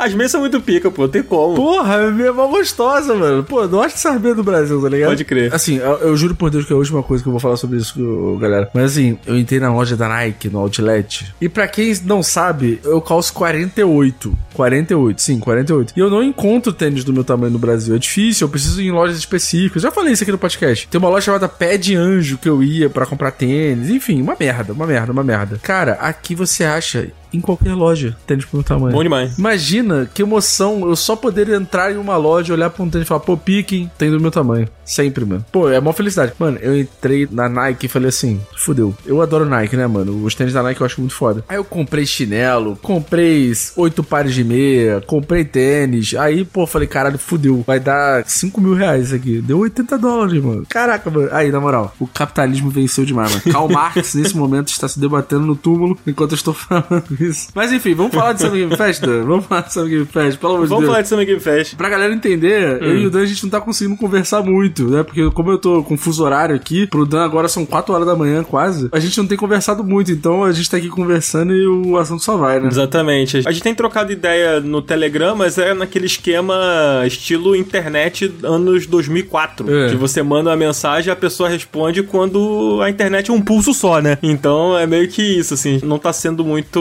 As 0.01 0.15
meias 0.15 0.31
são 0.31 0.42
muito 0.42 0.59
pica, 0.59 0.89
pô, 0.89 1.07
tem 1.07 1.21
como. 1.21 1.56
Porra, 1.56 2.07
a 2.07 2.12
meia 2.12 2.30
é 2.30 2.31
mó 2.31 2.48
gostosa, 2.48 3.13
mano. 3.13 3.44
Pô, 3.44 3.68
não 3.68 3.83
acho 3.83 3.94
que 3.94 4.01
saber 4.01 4.33
do 4.33 4.44
Brasil, 4.44 4.81
tá 4.81 4.89
ligado? 4.89 5.09
Pode 5.09 5.24
crer. 5.24 5.53
Assim, 5.53 5.77
eu, 5.77 5.98
eu 6.00 6.18
juro 6.18 6.33
por 6.33 6.50
Deus 6.50 6.65
que 6.65 6.74
é 6.74 6.75
a 6.75 6.80
última 6.80 7.03
coisa 7.03 7.21
que 7.21 7.30
eu 7.30 7.31
vou 7.31 7.39
falar 7.39 7.56
sobre 7.56 7.77
isso, 7.77 8.38
galera. 8.42 8.68
Mas 8.74 8.94
assim, 8.94 9.19
eu 9.27 9.38
entrei 9.38 9.59
na 9.59 9.71
loja 9.71 9.95
da 9.95 10.07
Nike, 10.07 10.50
no 10.50 10.57
Outlet. 10.57 11.31
E 11.39 11.48
pra 11.48 11.68
quem 11.68 11.94
não 12.03 12.24
sabe, 12.24 12.80
eu 12.83 13.00
calço 13.00 13.31
48. 13.33 14.36
48, 14.56 15.21
sim, 15.21 15.39
48. 15.39 15.94
E 15.95 16.00
eu 16.00 16.09
não 16.09 16.24
encontro 16.24 16.74
tênis 16.74 17.03
do 17.03 17.13
meu 17.13 17.24
tamanho 17.24 17.53
no 17.53 17.59
Brasil. 17.59 17.95
É 17.95 18.00
difícil, 18.00 18.48
eu 18.48 18.50
preciso 18.50 18.81
ir 18.81 18.88
em 18.88 18.92
lojas 18.92 19.18
específicas. 19.18 19.83
Já 19.83 19.92
falei 19.92 20.13
isso 20.13 20.24
aqui 20.24 20.31
no 20.31 20.38
podcast. 20.38 20.88
Tem 20.88 20.98
uma 20.98 21.09
loja 21.09 21.25
chamada 21.25 21.48
Pé 21.48 21.77
de 21.77 21.95
Anjo 21.95 22.39
que 22.39 22.50
eu 22.50 22.63
ia 22.63 22.89
pra 22.89 23.06
comprar 23.06 23.31
tênis. 23.31 23.92
Enfim, 23.92 24.19
uma 24.19 24.36
merda, 24.39 24.74
uma 24.74 24.88
merda, 24.88 25.12
uma 25.12 25.24
merda. 25.24 25.59
Cara, 25.62 25.94
aqui 25.94 26.33
você 26.33 26.63
acha 26.63 27.09
em 27.33 27.39
qualquer 27.39 27.74
loja 27.74 28.16
tênis 28.25 28.45
pro 28.45 28.57
meu 28.57 28.63
tamanho. 28.63 28.95
Bom 28.95 29.04
demais. 29.04 29.38
Imagina 29.38 30.10
que 30.13 30.22
emoção 30.22 30.88
eu 30.88 30.95
só 30.95 31.16
poder 31.16 31.50
entrar 31.50 31.92
em 31.92 31.98
uma 31.98 32.18
loja, 32.18 32.54
olhar 32.54 32.69
pra 32.69 32.83
um 32.83 32.89
tênis 32.89 33.06
e 33.06 33.07
falar, 33.07 33.22
pô, 33.22 33.38
piquem, 33.38 33.89
tem 33.98 34.12
do 34.12 34.19
meu 34.19 34.31
tamanho. 34.31 34.68
Sempre, 34.86 35.24
mano. 35.25 35.45
Pô, 35.51 35.69
é 35.69 35.80
uma 35.80 35.94
felicidade. 35.94 36.33
Mano, 36.38 36.57
eu 36.62 36.78
entrei 36.78 37.28
na 37.31 37.48
Nike 37.48 37.86
e 37.86 37.89
falei 37.89 38.10
assim, 38.10 38.42
fudeu. 38.57 38.94
Eu 39.06 39.22
adoro 39.22 39.45
Nike, 39.45 39.78
né, 39.78 39.88
mano? 39.88 40.24
Os 40.24 40.36
tênis 40.36 40.54
da 40.54 40.62
Nike 40.63 40.81
eu 40.81 40.86
acho 40.86 41.00
muito 41.00 41.13
foda. 41.13 41.44
Aí 41.48 41.57
eu 41.57 41.63
comprei 41.63 42.06
chinelo, 42.06 42.78
comprei 42.81 43.51
oito 43.77 44.04
pares 44.04 44.34
de 44.34 44.44
meia, 44.44 45.01
comprei 45.06 45.45
tênis. 45.45 46.13
Aí, 46.16 46.44
pô, 46.44 46.68
falei, 46.68 46.88
caralho, 46.88 47.18
fudeu. 47.18 47.63
Vai 47.66 47.80
dar 47.80 48.25
5 48.25 48.60
mil 48.60 48.74
reais 48.74 49.07
isso 49.07 49.16
aqui. 49.16 49.42
Deu 49.42 49.60
80 49.60 49.98
dólares, 49.98 50.44
mano. 50.44 50.66
Caraca, 50.68 51.10
mano. 51.10 51.30
Aí, 51.31 51.51
na 51.51 51.60
moral, 51.60 51.95
o 52.00 52.07
capitalismo 52.07 52.69
venceu 52.69 53.06
demais, 53.06 53.31
mano. 53.31 53.44
Karl 53.51 53.69
Marx, 53.69 54.13
nesse 54.16 54.36
momento, 54.36 54.69
está 54.69 54.88
se 54.88 55.00
debatendo 55.00 55.45
no 55.45 55.56
túmulo 55.56 55.98
enquanto 56.06 56.31
eu 56.31 56.36
estou 56.36 56.54
falando 56.54 57.06
isso. 57.22 57.50
Mas 57.54 57.72
enfim, 57.72 57.94
vamos 57.94 58.14
falar 58.14 58.34
de 58.34 58.42
Summer 58.42 58.60
Game 58.60 58.78
Fest, 58.78 59.02
Dan? 59.02 59.24
Vamos 59.32 59.46
falar 59.46 59.62
de 59.62 59.74
Summer 59.74 59.90
Game 59.90 60.06
Fest, 60.06 60.40
pelo 60.40 60.54
amor 60.54 60.64
de 60.64 60.70
Vamos 60.70 60.82
Deus. 60.84 60.92
falar 60.92 61.02
de 61.02 61.08
Summer 61.08 61.26
Game 61.26 61.40
Fest. 61.40 61.76
Pra 61.76 61.90
galera 61.90 62.14
entender, 62.14 62.82
eu 62.82 62.98
e 62.98 63.06
o 63.06 63.10
Dan 63.10 63.22
a 63.22 63.26
gente 63.26 63.44
não 63.44 63.50
tá 63.50 63.62
conseguindo 63.62 63.96
conversar 63.98 64.42
muito, 64.42 64.88
né? 64.88 65.04
Porque 65.04 65.30
como 65.32 65.52
eu 65.52 65.58
tô 65.58 65.84
com 65.84 65.98
fuso 65.98 66.24
horário 66.24 66.56
aqui, 66.56 66.88
pro 66.88 67.06
Dan 67.06 67.24
agora 67.24 67.48
são 67.48 67.66
4 67.66 67.94
horas 67.94 68.08
da 68.08 68.16
manhã 68.16 68.44
quase, 68.44 68.90
a 68.92 69.00
gente 69.00 69.18
não 69.18 69.28
tem 69.28 69.38
conversado 69.38 69.84
muito, 69.84 70.12
então 70.12 70.44
a 70.44 70.52
gente 70.52 70.70
tá 70.70 70.78
aqui 70.78 70.90
conversando 70.90 71.54
e 71.54 71.68
o 71.68 71.98
assunto 71.98 72.24
só 72.24 72.38
vai, 72.38 72.60
né? 72.60 72.68
Exatamente. 72.68 73.42
A 73.46 73.52
gente 73.52 73.64
tem 73.64 73.76
trocado 73.76 74.12
ideia 74.12 74.60
no 74.60 74.82
Telegram, 74.82 75.36
mas 75.36 75.58
é 75.58 75.74
naquele 75.74 76.06
esquema 76.06 77.04
estilo 77.06 77.56
internet 77.56 78.34
anos 78.44 78.86
2004. 78.86 79.86
É. 79.86 79.90
Que 79.90 79.96
você 79.96 80.22
manda 80.24 80.50
uma 80.50 80.56
mensagem 80.56 81.10
e 81.10 81.12
a 81.12 81.16
pessoa 81.16 81.50
responde 81.50 82.04
quando 82.04 82.80
a 82.82 82.90
internet 82.90 83.30
é 83.30 83.34
um 83.34 83.42
pulso 83.42 83.74
só, 83.74 84.02
né? 84.02 84.18
Então 84.22 84.78
é 84.78 84.86
meio 84.86 85.08
que 85.08 85.22
isso, 85.22 85.54
assim. 85.54 85.80
Não 85.84 85.98
tá 86.00 86.12
sendo 86.14 86.44
muito 86.44 86.80